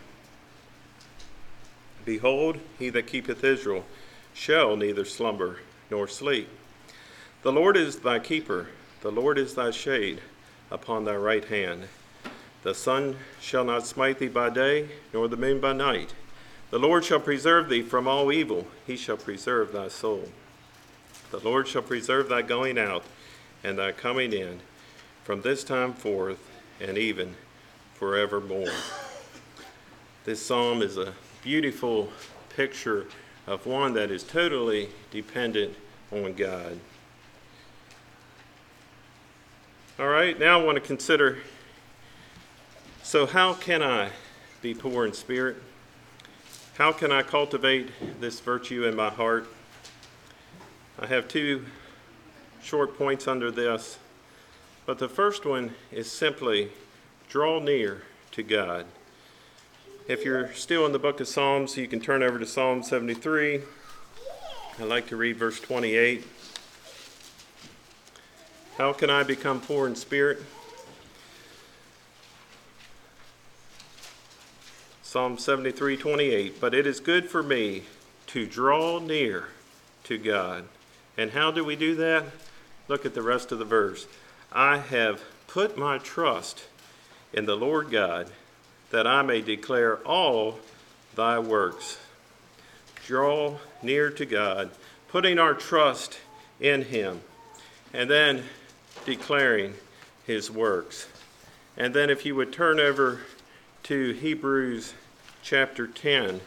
Behold, 2.05 2.59
he 2.77 2.89
that 2.89 3.07
keepeth 3.07 3.43
Israel 3.43 3.83
shall 4.31 4.75
neither 4.75 5.05
slumber 5.05 5.61
nor 5.89 6.07
sleep. 6.07 6.49
The 7.41 7.51
Lord 7.51 7.75
is 7.75 7.99
thy 7.99 8.19
keeper, 8.19 8.67
the 9.01 9.11
Lord 9.11 9.39
is 9.39 9.55
thy 9.55 9.71
shade 9.71 10.21
upon 10.69 11.05
thy 11.05 11.15
right 11.15 11.45
hand. 11.45 11.87
The 12.61 12.75
sun 12.75 13.17
shall 13.41 13.63
not 13.63 13.87
smite 13.87 14.19
thee 14.19 14.27
by 14.27 14.51
day, 14.51 14.89
nor 15.13 15.27
the 15.27 15.35
moon 15.35 15.59
by 15.59 15.73
night. 15.73 16.13
The 16.73 16.79
Lord 16.79 17.05
shall 17.05 17.19
preserve 17.19 17.69
thee 17.69 17.83
from 17.83 18.07
all 18.07 18.31
evil, 18.31 18.65
he 18.87 18.97
shall 18.97 19.15
preserve 19.15 19.73
thy 19.73 19.89
soul. 19.89 20.29
The 21.29 21.37
Lord 21.37 21.67
shall 21.67 21.83
preserve 21.83 22.29
thy 22.29 22.41
going 22.41 22.79
out 22.79 23.03
and 23.63 23.77
thy 23.77 23.91
coming 23.91 24.33
in 24.33 24.59
from 25.23 25.43
this 25.43 25.63
time 25.63 25.93
forth 25.93 26.39
and 26.81 26.97
even 26.97 27.35
forevermore. 27.93 28.73
This 30.25 30.43
psalm 30.43 30.81
is 30.81 30.97
a 30.97 31.13
beautiful 31.43 32.11
picture 32.49 33.05
of 33.45 33.67
one 33.67 33.93
that 33.93 34.09
is 34.09 34.23
totally 34.23 34.89
dependent 35.11 35.75
on 36.11 36.33
God. 36.33 36.79
All 39.99 40.07
right, 40.07 40.39
now 40.39 40.59
I 40.59 40.63
want 40.63 40.77
to 40.77 40.81
consider 40.81 41.37
so, 43.03 43.27
how 43.27 43.53
can 43.53 43.83
I 43.83 44.09
be 44.63 44.73
poor 44.73 45.05
in 45.05 45.13
spirit? 45.13 45.57
How 46.77 46.91
can 46.91 47.11
I 47.11 47.21
cultivate 47.21 47.89
this 48.19 48.39
virtue 48.39 48.83
in 48.85 48.95
my 48.95 49.11
heart? 49.11 49.47
I 50.97 51.05
have 51.05 51.27
two 51.27 51.65
short 52.63 52.97
points 52.97 53.27
under 53.27 53.51
this, 53.51 53.99
but 54.87 54.97
the 54.97 55.07
first 55.07 55.45
one 55.45 55.75
is 55.91 56.09
simply 56.09 56.71
draw 57.29 57.59
near 57.59 58.01
to 58.31 58.41
God. 58.41 58.87
If 60.07 60.25
you're 60.25 60.51
still 60.53 60.87
in 60.87 60.93
the 60.93 60.99
book 60.99 61.19
of 61.19 61.27
Psalms, 61.27 61.77
you 61.77 61.87
can 61.87 62.01
turn 62.01 62.23
over 62.23 62.39
to 62.39 62.45
Psalm 62.47 62.81
73. 62.81 63.61
I'd 64.79 64.85
like 64.85 65.05
to 65.09 65.15
read 65.15 65.37
verse 65.37 65.59
28. 65.59 66.25
How 68.79 68.93
can 68.93 69.11
I 69.11 69.21
become 69.21 69.61
poor 69.61 69.85
in 69.85 69.95
spirit? 69.95 70.41
Psalm 75.13 75.37
73 75.37 75.95
28. 75.95 76.59
But 76.59 76.73
it 76.73 76.87
is 76.87 76.99
good 76.99 77.29
for 77.29 77.43
me 77.43 77.83
to 78.25 78.47
draw 78.47 78.97
near 78.97 79.49
to 80.05 80.17
God. 80.17 80.65
And 81.15 81.29
how 81.29 81.51
do 81.51 81.63
we 81.63 81.75
do 81.75 81.93
that? 81.97 82.25
Look 82.87 83.05
at 83.05 83.13
the 83.13 83.21
rest 83.21 83.51
of 83.51 83.59
the 83.59 83.63
verse. 83.63 84.07
I 84.51 84.77
have 84.77 85.21
put 85.45 85.77
my 85.77 85.99
trust 85.99 86.63
in 87.31 87.45
the 87.45 87.55
Lord 87.55 87.91
God 87.91 88.31
that 88.89 89.05
I 89.05 89.21
may 89.21 89.41
declare 89.41 89.97
all 89.97 90.57
thy 91.13 91.37
works. 91.37 91.99
Draw 93.05 93.59
near 93.83 94.09
to 94.09 94.25
God, 94.25 94.71
putting 95.09 95.37
our 95.37 95.53
trust 95.53 96.17
in 96.59 96.85
him, 96.85 97.21
and 97.93 98.09
then 98.09 98.45
declaring 99.05 99.75
his 100.25 100.49
works. 100.49 101.07
And 101.77 101.93
then, 101.93 102.09
if 102.09 102.25
you 102.25 102.33
would 102.33 102.51
turn 102.51 102.79
over 102.79 103.19
to 103.83 104.13
Hebrews 104.13 104.95
chapter 105.43 105.85
10, 105.85 106.39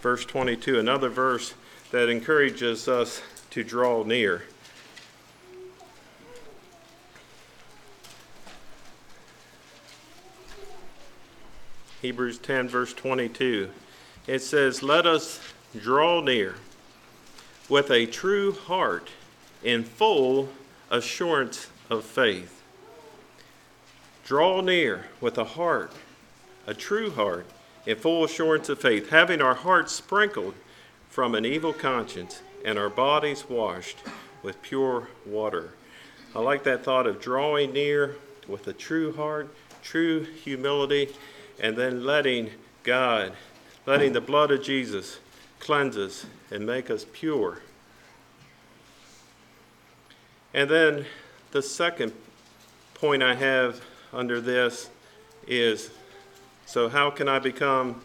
verse 0.00 0.24
22, 0.24 0.78
another 0.78 1.08
verse 1.08 1.54
that 1.90 2.08
encourages 2.08 2.86
us 2.86 3.20
to 3.50 3.64
draw 3.64 4.04
near. 4.04 4.44
Hebrews 12.00 12.38
10, 12.38 12.68
verse 12.68 12.94
22. 12.94 13.70
It 14.28 14.38
says, 14.38 14.82
Let 14.82 15.04
us 15.04 15.40
draw 15.80 16.20
near 16.20 16.54
with 17.68 17.90
a 17.90 18.06
true 18.06 18.52
heart 18.52 19.10
in 19.64 19.82
full 19.82 20.48
assurance 20.90 21.68
of 21.90 22.04
faith. 22.04 22.62
Draw 24.24 24.60
near 24.60 25.06
with 25.20 25.38
a 25.38 25.44
heart, 25.44 25.92
a 26.66 26.74
true 26.74 27.10
heart, 27.10 27.46
in 27.86 27.96
full 27.96 28.24
assurance 28.24 28.68
of 28.68 28.80
faith, 28.80 29.10
having 29.10 29.42
our 29.42 29.54
hearts 29.54 29.92
sprinkled 29.92 30.54
from 31.08 31.34
an 31.34 31.44
evil 31.44 31.72
conscience 31.72 32.42
and 32.64 32.78
our 32.78 32.88
bodies 32.88 33.48
washed 33.48 33.98
with 34.42 34.60
pure 34.62 35.08
water. 35.26 35.74
I 36.34 36.40
like 36.40 36.64
that 36.64 36.82
thought 36.82 37.06
of 37.06 37.20
drawing 37.20 37.72
near 37.72 38.16
with 38.48 38.66
a 38.66 38.72
true 38.72 39.12
heart, 39.12 39.54
true 39.82 40.24
humility, 40.24 41.08
and 41.60 41.76
then 41.76 42.04
letting 42.04 42.50
God, 42.82 43.34
letting 43.86 44.12
the 44.12 44.20
blood 44.20 44.50
of 44.50 44.62
Jesus 44.62 45.18
cleanse 45.60 45.96
us 45.96 46.26
and 46.50 46.66
make 46.66 46.90
us 46.90 47.06
pure. 47.12 47.60
And 50.52 50.68
then 50.68 51.06
the 51.52 51.62
second 51.62 52.12
point 52.94 53.22
I 53.22 53.34
have 53.34 53.80
under 54.12 54.40
this 54.40 54.88
is 55.46 55.90
so, 56.66 56.88
how 56.88 57.10
can 57.10 57.28
I 57.28 57.38
become 57.38 58.00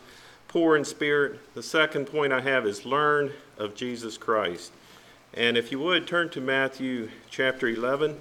poor 0.48 0.76
in 0.76 0.86
spirit? 0.86 1.40
The 1.56 1.64
second 1.64 2.06
point 2.06 2.34
I 2.34 2.42
have 2.42 2.66
is 2.66 2.86
learn 2.86 3.32
of 3.58 3.76
Jesus 3.76 4.18
Christ. 4.18 4.72
And 5.34 5.58
if 5.58 5.72
you 5.72 5.80
would 5.80 6.08
turn 6.08 6.30
to 6.30 6.42
Matthew 6.42 7.10
chapter 7.30 7.68
11, 7.68 8.18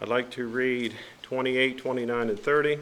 I'd 0.00 0.08
like 0.08 0.30
to 0.32 0.46
read 0.46 0.94
28, 1.22 1.78
29, 1.78 2.28
and 2.28 2.38
30. 2.38 2.78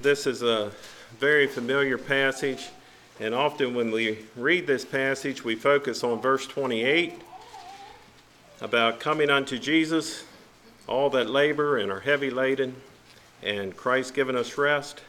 This 0.00 0.26
is 0.26 0.42
a 0.42 0.72
very 1.18 1.46
familiar 1.46 1.98
passage, 1.98 2.68
and 3.18 3.34
often 3.34 3.74
when 3.74 3.90
we 3.90 4.20
read 4.34 4.66
this 4.66 4.84
passage, 4.84 5.44
we 5.44 5.56
focus 5.56 6.02
on 6.02 6.22
verse 6.22 6.46
28 6.46 7.20
about 8.62 9.00
coming 9.00 9.28
unto 9.28 9.58
Jesus, 9.58 10.24
all 10.90 11.08
that 11.08 11.30
labor 11.30 11.78
and 11.78 11.90
are 11.90 12.00
heavy 12.00 12.30
laden, 12.30 12.74
and 13.42 13.76
Christ 13.76 14.12
giving 14.12 14.36
us 14.36 14.58
rest. 14.58 15.00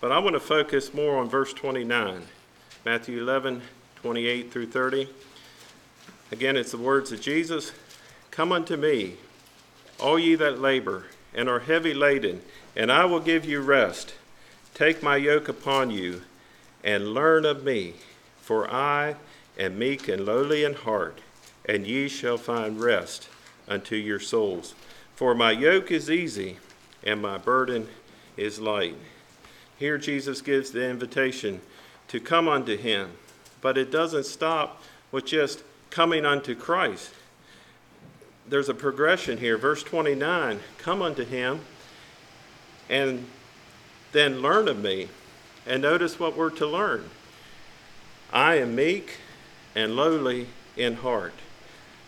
But 0.00 0.10
I 0.10 0.18
want 0.18 0.34
to 0.34 0.40
focus 0.40 0.92
more 0.92 1.16
on 1.16 1.30
verse 1.30 1.52
29, 1.52 2.22
Matthew 2.84 3.22
11, 3.22 3.62
28 4.02 4.52
through 4.52 4.66
30. 4.66 5.08
Again, 6.32 6.56
it's 6.56 6.72
the 6.72 6.76
words 6.76 7.12
of 7.12 7.20
Jesus 7.20 7.72
Come 8.32 8.52
unto 8.52 8.76
me, 8.76 9.14
all 9.98 10.18
ye 10.18 10.34
that 10.34 10.60
labor 10.60 11.06
and 11.34 11.48
are 11.48 11.60
heavy 11.60 11.94
laden, 11.94 12.42
and 12.74 12.90
I 12.90 13.04
will 13.04 13.20
give 13.20 13.44
you 13.44 13.60
rest. 13.60 14.14
Take 14.74 15.02
my 15.02 15.16
yoke 15.16 15.48
upon 15.48 15.90
you 15.90 16.22
and 16.82 17.14
learn 17.14 17.44
of 17.44 17.64
me, 17.64 17.94
for 18.40 18.72
I 18.72 19.16
am 19.58 19.78
meek 19.78 20.08
and 20.08 20.24
lowly 20.24 20.64
in 20.64 20.74
heart, 20.74 21.20
and 21.64 21.86
ye 21.86 22.08
shall 22.08 22.38
find 22.38 22.80
rest 22.80 23.28
unto 23.68 23.94
your 23.94 24.20
souls. 24.20 24.74
For 25.18 25.34
my 25.34 25.50
yoke 25.50 25.90
is 25.90 26.08
easy 26.08 26.58
and 27.02 27.20
my 27.20 27.38
burden 27.38 27.88
is 28.36 28.60
light. 28.60 28.94
Here, 29.76 29.98
Jesus 29.98 30.40
gives 30.40 30.70
the 30.70 30.88
invitation 30.88 31.60
to 32.06 32.20
come 32.20 32.46
unto 32.46 32.76
him, 32.76 33.10
but 33.60 33.76
it 33.76 33.90
doesn't 33.90 34.26
stop 34.26 34.80
with 35.10 35.26
just 35.26 35.64
coming 35.90 36.24
unto 36.24 36.54
Christ. 36.54 37.10
There's 38.48 38.68
a 38.68 38.74
progression 38.74 39.38
here. 39.38 39.58
Verse 39.58 39.82
29 39.82 40.60
Come 40.78 41.02
unto 41.02 41.24
him 41.24 41.62
and 42.88 43.26
then 44.12 44.40
learn 44.40 44.68
of 44.68 44.78
me. 44.78 45.08
And 45.66 45.82
notice 45.82 46.20
what 46.20 46.36
we're 46.36 46.50
to 46.50 46.66
learn 46.68 47.10
I 48.32 48.60
am 48.60 48.76
meek 48.76 49.16
and 49.74 49.96
lowly 49.96 50.46
in 50.76 50.94
heart. 50.94 51.34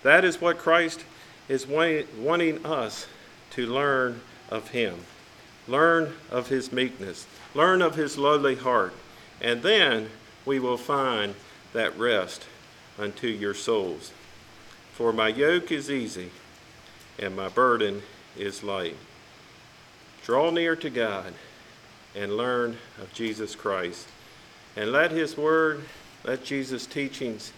That 0.04 0.24
is 0.24 0.40
what 0.40 0.58
Christ 0.58 1.04
is 1.50 1.66
wanting 1.66 2.64
us 2.64 3.08
to 3.50 3.66
learn 3.66 4.20
of 4.48 4.68
him. 4.68 4.94
Learn 5.66 6.14
of 6.30 6.48
his 6.48 6.72
meekness. 6.72 7.26
Learn 7.54 7.82
of 7.82 7.96
his 7.96 8.16
lowly 8.16 8.54
heart, 8.54 8.94
and 9.40 9.60
then 9.60 10.08
we 10.46 10.60
will 10.60 10.76
find 10.76 11.34
that 11.72 11.98
rest 11.98 12.44
unto 12.96 13.26
your 13.26 13.52
souls. 13.52 14.12
For 14.92 15.12
my 15.12 15.26
yoke 15.26 15.72
is 15.72 15.90
easy, 15.90 16.30
and 17.18 17.34
my 17.34 17.48
burden 17.48 18.02
is 18.36 18.62
light. 18.62 18.96
Draw 20.24 20.50
near 20.50 20.76
to 20.76 20.88
God 20.88 21.34
and 22.14 22.36
learn 22.36 22.76
of 23.02 23.12
Jesus 23.12 23.56
Christ. 23.56 24.06
And 24.76 24.92
let 24.92 25.10
his 25.10 25.36
word, 25.36 25.82
let 26.22 26.44
Jesus' 26.44 26.86
teachings 26.86 27.52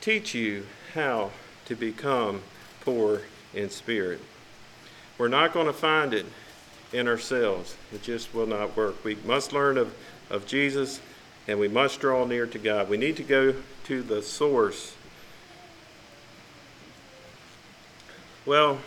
teach 0.00 0.36
you 0.36 0.66
how 0.94 1.32
to 1.64 1.74
become 1.74 2.42
poor 2.86 3.20
in 3.52 3.68
spirit. 3.68 4.20
We're 5.18 5.26
not 5.26 5.52
going 5.52 5.66
to 5.66 5.72
find 5.72 6.14
it 6.14 6.24
in 6.92 7.08
ourselves. 7.08 7.76
It 7.92 8.02
just 8.02 8.32
will 8.32 8.46
not 8.46 8.76
work. 8.76 9.04
We 9.04 9.16
must 9.16 9.52
learn 9.52 9.76
of, 9.76 9.92
of 10.30 10.46
Jesus 10.46 11.00
and 11.48 11.58
we 11.58 11.66
must 11.66 12.00
draw 12.00 12.24
near 12.24 12.46
to 12.46 12.58
God. 12.58 12.88
We 12.88 12.96
need 12.96 13.16
to 13.16 13.24
go 13.24 13.54
to 13.84 14.02
the 14.02 14.22
source. 14.22 14.94
Well, 18.44 18.78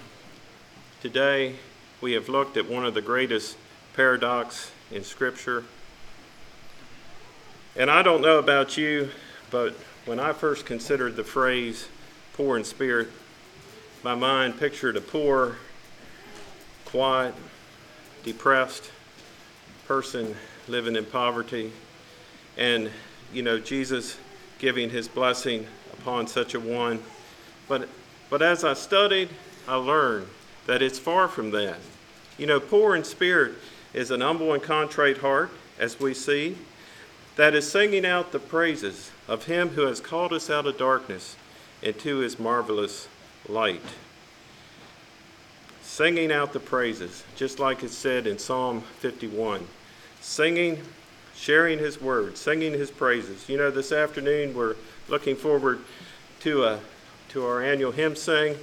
today 1.01 1.57
we 1.99 2.13
have 2.13 2.29
looked 2.29 2.55
at 2.55 2.69
one 2.69 2.85
of 2.85 2.93
the 2.93 3.01
greatest 3.01 3.57
paradox 3.95 4.71
in 4.91 5.03
Scripture. 5.03 5.65
And 7.75 7.91
I 7.91 8.01
don't 8.01 8.21
know 8.21 8.39
about 8.39 8.77
you, 8.77 9.09
but 9.51 9.73
when 10.05 10.21
I 10.21 10.31
first 10.31 10.65
considered 10.65 11.17
the 11.17 11.25
phrase 11.25 11.89
poor 12.33 12.55
in 12.55 12.63
spirit, 12.63 13.09
my 14.03 14.15
mind 14.15 14.57
pictured 14.57 14.95
a 14.95 15.01
poor, 15.01 15.57
quiet, 16.85 17.35
depressed 18.23 18.91
person 19.87 20.35
living 20.67 20.95
in 20.95 21.05
poverty, 21.05 21.71
and 22.57 22.89
you 23.33 23.41
know 23.41 23.59
Jesus 23.59 24.17
giving 24.57 24.89
his 24.89 25.07
blessing 25.07 25.67
upon 25.93 26.27
such 26.27 26.53
a 26.53 26.59
one. 26.59 27.01
But 27.67 27.89
but 28.29 28.41
as 28.41 28.63
I 28.63 28.73
studied, 28.73 29.29
I 29.67 29.75
learned 29.75 30.27
that 30.65 30.81
it's 30.81 30.99
far 30.99 31.27
from 31.27 31.51
that. 31.51 31.77
You 32.37 32.45
know, 32.45 32.59
poor 32.59 32.95
in 32.95 33.03
spirit 33.03 33.55
is 33.93 34.11
an 34.11 34.21
humble 34.21 34.53
and 34.53 34.63
contrite 34.63 35.17
heart, 35.17 35.49
as 35.77 35.99
we 35.99 36.13
see, 36.13 36.57
that 37.35 37.53
is 37.53 37.69
singing 37.69 38.05
out 38.05 38.31
the 38.31 38.39
praises 38.39 39.11
of 39.27 39.45
him 39.45 39.69
who 39.69 39.81
has 39.81 39.99
called 39.99 40.31
us 40.31 40.49
out 40.49 40.67
of 40.67 40.77
darkness 40.77 41.35
into 41.81 42.17
his 42.17 42.39
marvelous 42.39 43.07
light 43.49 43.81
singing 45.99 46.31
out 46.31 46.53
the 46.53 46.59
praises, 46.61 47.25
just 47.35 47.59
like 47.59 47.83
it 47.83 47.91
said 47.91 48.25
in 48.25 48.39
Psalm 48.39 48.79
51. 48.99 49.67
Singing, 50.21 50.81
sharing 51.35 51.77
his 51.77 51.99
word, 51.99 52.37
singing 52.37 52.71
his 52.71 52.89
praises. 52.89 53.49
You 53.49 53.57
know, 53.57 53.69
this 53.69 53.91
afternoon 53.91 54.55
we're 54.55 54.77
looking 55.09 55.35
forward 55.35 55.79
to, 56.39 56.63
a, 56.63 56.79
to 57.29 57.45
our 57.45 57.61
annual 57.61 57.91
hymn 57.91 58.15
sing, 58.15 58.55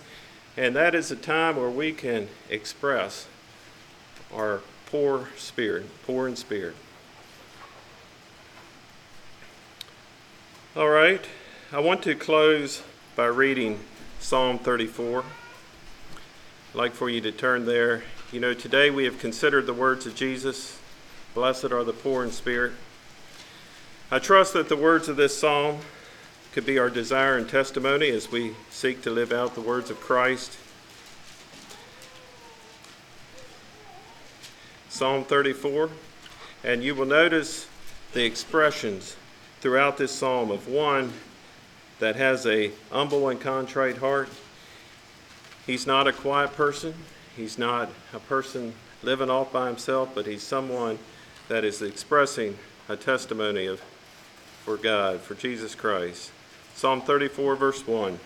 and 0.57 0.75
that 0.77 0.95
is 0.95 1.11
a 1.11 1.17
time 1.17 1.57
where 1.57 1.69
we 1.69 1.93
can 1.93 2.29
express 2.49 3.27
our 4.33 4.63
poor 4.87 5.29
spirit, 5.37 5.85
poor 6.07 6.27
in 6.27 6.37
spirit. 6.37 6.75
All 10.75 10.89
right, 10.89 11.23
I 11.71 11.81
want 11.81 12.03
to 12.05 12.15
close 12.15 12.83
by 13.15 13.27
reading 13.27 13.81
Psalm 14.21 14.59
34 14.59 15.21
I'd 15.21 15.25
like 16.75 16.93
for 16.93 17.09
you 17.09 17.21
to 17.21 17.33
turn 17.33 17.65
there. 17.65 18.03
You 18.33 18.41
know, 18.41 18.55
today 18.55 18.91
we 18.91 19.05
have 19.05 19.19
considered 19.19 19.67
the 19.67 19.75
words 19.75 20.07
of 20.07 20.15
Jesus 20.15 20.79
Blessed 21.37 21.67
are 21.67 21.85
the 21.85 21.93
poor 21.93 22.25
in 22.25 22.33
spirit. 22.33 22.73
I 24.11 24.19
trust 24.19 24.55
that 24.55 24.71
the 24.71 24.77
words 24.77 25.11
of 25.11 25.17
this 25.17 25.39
psalm 25.39 25.81
could 26.53 26.65
be 26.65 26.79
our 26.79 26.89
desire 26.89 27.37
and 27.37 27.47
testimony 27.47 28.09
as 28.09 28.33
we 28.33 28.55
seek 28.71 29.03
to 29.03 29.11
live 29.11 29.33
out 29.33 29.55
the 29.55 29.61
words 29.61 29.91
of 29.91 30.01
Christ. 30.01 30.57
Psalm 34.89 35.25
34, 35.25 35.91
and 36.65 36.83
you 36.83 36.95
will 36.95 37.05
notice 37.05 37.69
the 38.15 38.25
expressions 38.25 39.15
throughout 39.61 39.99
this 39.99 40.13
psalm 40.13 40.51
of 40.51 40.67
one 40.69 41.13
that 41.99 42.17
has 42.17 42.47
a 42.47 42.71
humble 42.91 43.29
and 43.29 43.41
contrite 43.41 43.99
heart 43.99 44.29
He's 45.67 45.87
not 45.87 46.07
a 46.07 46.13
quiet 46.13 46.53
person. 46.53 46.95
He's 47.37 47.59
not 47.59 47.91
a 48.15 48.21
person 48.21 48.73
living 49.03 49.29
off 49.29 49.53
by 49.53 49.67
himself, 49.67 50.11
but 50.15 50.25
he's 50.25 50.43
someone 50.43 50.99
that 51.49 51.65
is 51.65 51.83
expressing 51.83 52.57
a 52.89 52.97
testimony 52.97 53.67
of 53.67 53.83
for 54.65 54.77
God, 54.77 55.21
for 55.21 55.35
Jesus 55.35 55.75
Christ. 55.75 56.31
Psalm 56.77 57.01
34, 57.01 57.57
verse 57.57 57.87
1. 57.87 58.19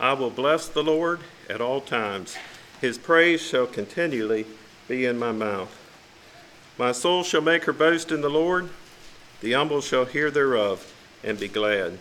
I 0.00 0.12
will 0.14 0.30
bless 0.30 0.68
the 0.68 0.82
Lord 0.82 1.20
at 1.48 1.60
all 1.60 1.80
times. 1.80 2.36
His 2.80 2.98
praise 2.98 3.40
shall 3.40 3.66
continually 3.66 4.46
be 4.88 5.06
in 5.06 5.18
my 5.18 5.32
mouth. 5.32 5.72
My 6.76 6.92
soul 6.92 7.22
shall 7.22 7.40
make 7.40 7.64
her 7.64 7.72
boast 7.72 8.10
in 8.10 8.20
the 8.20 8.28
Lord. 8.28 8.68
The 9.40 9.52
humble 9.52 9.80
shall 9.80 10.04
hear 10.04 10.30
thereof 10.30 10.92
and 11.22 11.38
be 11.38 11.48
glad. 11.48 11.98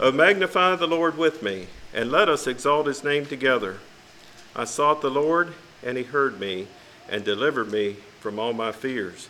O 0.00 0.10
magnify 0.10 0.76
the 0.76 0.86
Lord 0.86 1.16
with 1.16 1.42
me 1.42 1.68
and 1.94 2.10
let 2.10 2.28
us 2.28 2.46
exalt 2.46 2.86
his 2.86 3.04
name 3.04 3.26
together. 3.26 3.78
I 4.56 4.64
sought 4.64 5.02
the 5.02 5.10
Lord, 5.10 5.52
and 5.82 5.96
he 5.96 6.04
heard 6.04 6.40
me, 6.40 6.68
and 7.08 7.24
delivered 7.24 7.70
me 7.70 7.96
from 8.20 8.38
all 8.38 8.52
my 8.52 8.72
fears. 8.72 9.28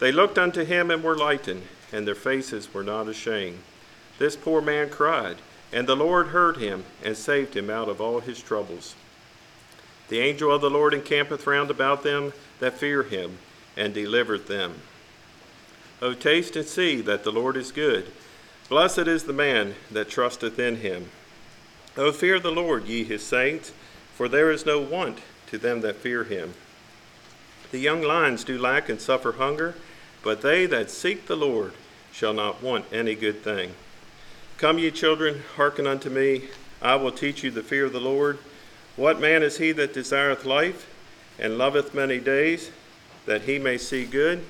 They 0.00 0.10
looked 0.10 0.38
unto 0.38 0.64
him 0.64 0.90
and 0.90 1.02
were 1.02 1.16
lightened, 1.16 1.62
and 1.92 2.06
their 2.06 2.14
faces 2.14 2.72
were 2.74 2.82
not 2.82 3.08
ashamed. 3.08 3.60
This 4.18 4.36
poor 4.36 4.60
man 4.60 4.90
cried, 4.90 5.36
and 5.72 5.86
the 5.86 5.96
Lord 5.96 6.28
heard 6.28 6.56
him, 6.56 6.84
and 7.02 7.16
saved 7.16 7.56
him 7.56 7.70
out 7.70 7.88
of 7.88 8.00
all 8.00 8.20
his 8.20 8.42
troubles. 8.42 8.94
The 10.08 10.20
angel 10.20 10.52
of 10.52 10.60
the 10.60 10.70
Lord 10.70 10.94
encampeth 10.94 11.46
round 11.46 11.70
about 11.70 12.02
them 12.02 12.32
that 12.60 12.78
fear 12.78 13.02
him, 13.02 13.38
and 13.76 13.94
delivereth 13.94 14.46
them. 14.46 14.74
O 16.02 16.12
taste 16.12 16.56
and 16.56 16.66
see 16.66 17.00
that 17.00 17.24
the 17.24 17.32
Lord 17.32 17.56
is 17.56 17.72
good. 17.72 18.10
Blessed 18.68 19.00
is 19.00 19.24
the 19.24 19.34
man 19.34 19.74
that 19.90 20.08
trusteth 20.08 20.58
in 20.58 20.76
him. 20.76 21.10
O 21.98 22.12
fear 22.12 22.40
the 22.40 22.50
Lord, 22.50 22.86
ye 22.86 23.04
his 23.04 23.22
saints, 23.22 23.72
for 24.14 24.26
there 24.26 24.50
is 24.50 24.64
no 24.64 24.80
want 24.80 25.18
to 25.48 25.58
them 25.58 25.82
that 25.82 25.96
fear 25.96 26.24
him. 26.24 26.54
The 27.72 27.78
young 27.78 28.00
lions 28.00 28.42
do 28.42 28.58
lack 28.58 28.88
and 28.88 28.98
suffer 28.98 29.32
hunger, 29.32 29.74
but 30.22 30.40
they 30.40 30.64
that 30.66 30.90
seek 30.90 31.26
the 31.26 31.36
Lord 31.36 31.72
shall 32.10 32.32
not 32.32 32.62
want 32.62 32.86
any 32.90 33.14
good 33.14 33.42
thing. 33.42 33.74
Come, 34.56 34.78
ye 34.78 34.90
children, 34.90 35.42
hearken 35.56 35.86
unto 35.86 36.08
me. 36.08 36.44
I 36.80 36.96
will 36.96 37.12
teach 37.12 37.44
you 37.44 37.50
the 37.50 37.62
fear 37.62 37.84
of 37.84 37.92
the 37.92 38.00
Lord. 38.00 38.38
What 38.96 39.20
man 39.20 39.42
is 39.42 39.58
he 39.58 39.72
that 39.72 39.92
desireth 39.92 40.46
life, 40.46 40.88
and 41.38 41.58
loveth 41.58 41.92
many 41.92 42.18
days, 42.18 42.70
that 43.26 43.42
he 43.42 43.58
may 43.58 43.76
see 43.76 44.06
good? 44.06 44.42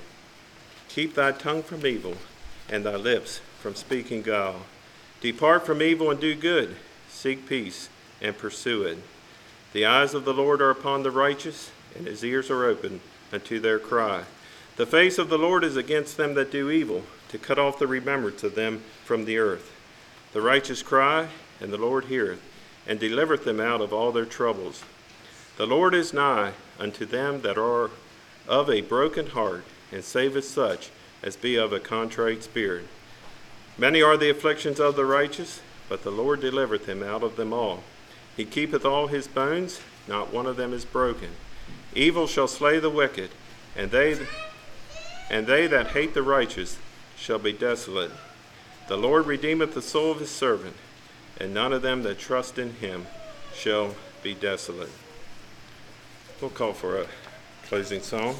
Keep 0.88 1.14
thy 1.14 1.32
tongue 1.32 1.64
from 1.64 1.84
evil, 1.84 2.16
and 2.68 2.84
thy 2.84 2.94
lips 2.94 3.40
from 3.64 3.74
speaking 3.74 4.20
guile. 4.20 4.60
Depart 5.22 5.64
from 5.64 5.80
evil 5.80 6.10
and 6.10 6.20
do 6.20 6.34
good. 6.34 6.76
Seek 7.08 7.48
peace 7.48 7.88
and 8.20 8.36
pursue 8.36 8.82
it. 8.82 8.98
The 9.72 9.86
eyes 9.86 10.12
of 10.12 10.26
the 10.26 10.34
Lord 10.34 10.60
are 10.60 10.68
upon 10.68 11.02
the 11.02 11.10
righteous, 11.10 11.70
and 11.96 12.06
his 12.06 12.22
ears 12.22 12.50
are 12.50 12.66
open 12.66 13.00
unto 13.32 13.58
their 13.58 13.78
cry. 13.78 14.24
The 14.76 14.84
face 14.84 15.16
of 15.16 15.30
the 15.30 15.38
Lord 15.38 15.64
is 15.64 15.78
against 15.78 16.18
them 16.18 16.34
that 16.34 16.52
do 16.52 16.70
evil, 16.70 17.04
to 17.30 17.38
cut 17.38 17.58
off 17.58 17.78
the 17.78 17.86
remembrance 17.86 18.44
of 18.44 18.54
them 18.54 18.82
from 19.02 19.24
the 19.24 19.38
earth. 19.38 19.72
The 20.34 20.42
righteous 20.42 20.82
cry, 20.82 21.28
and 21.58 21.72
the 21.72 21.78
Lord 21.78 22.04
heareth, 22.04 22.42
and 22.86 23.00
delivereth 23.00 23.44
them 23.44 23.60
out 23.60 23.80
of 23.80 23.94
all 23.94 24.12
their 24.12 24.26
troubles. 24.26 24.84
The 25.56 25.66
Lord 25.66 25.94
is 25.94 26.12
nigh 26.12 26.52
unto 26.78 27.06
them 27.06 27.40
that 27.40 27.56
are 27.56 27.88
of 28.46 28.68
a 28.68 28.82
broken 28.82 29.28
heart, 29.28 29.64
and 29.90 30.04
saveth 30.04 30.44
such 30.44 30.90
as 31.22 31.34
be 31.34 31.56
of 31.56 31.72
a 31.72 31.80
contrite 31.80 32.42
spirit. 32.42 32.84
Many 33.76 34.02
are 34.02 34.16
the 34.16 34.30
afflictions 34.30 34.78
of 34.78 34.94
the 34.94 35.04
righteous, 35.04 35.60
but 35.88 36.04
the 36.04 36.10
Lord 36.10 36.40
delivereth 36.40 36.86
him 36.86 37.02
out 37.02 37.22
of 37.22 37.36
them 37.36 37.52
all. 37.52 37.82
He 38.36 38.44
keepeth 38.44 38.84
all 38.84 39.08
his 39.08 39.26
bones, 39.26 39.80
not 40.06 40.32
one 40.32 40.46
of 40.46 40.56
them 40.56 40.72
is 40.72 40.84
broken. 40.84 41.30
Evil 41.94 42.26
shall 42.26 42.48
slay 42.48 42.78
the 42.78 42.90
wicked, 42.90 43.30
and 43.76 43.90
they 43.90 44.26
and 45.30 45.46
they 45.46 45.66
that 45.66 45.88
hate 45.88 46.14
the 46.14 46.22
righteous 46.22 46.78
shall 47.16 47.38
be 47.38 47.52
desolate. 47.52 48.10
The 48.88 48.96
Lord 48.96 49.26
redeemeth 49.26 49.74
the 49.74 49.82
soul 49.82 50.12
of 50.12 50.20
his 50.20 50.30
servant, 50.30 50.76
and 51.38 51.54
none 51.54 51.72
of 51.72 51.82
them 51.82 52.02
that 52.02 52.18
trust 52.18 52.58
in 52.58 52.74
him 52.74 53.06
shall 53.54 53.94
be 54.22 54.34
desolate. 54.34 54.90
We'll 56.40 56.50
call 56.50 56.74
for 56.74 57.00
a 57.00 57.06
closing 57.66 58.02
song. 58.02 58.36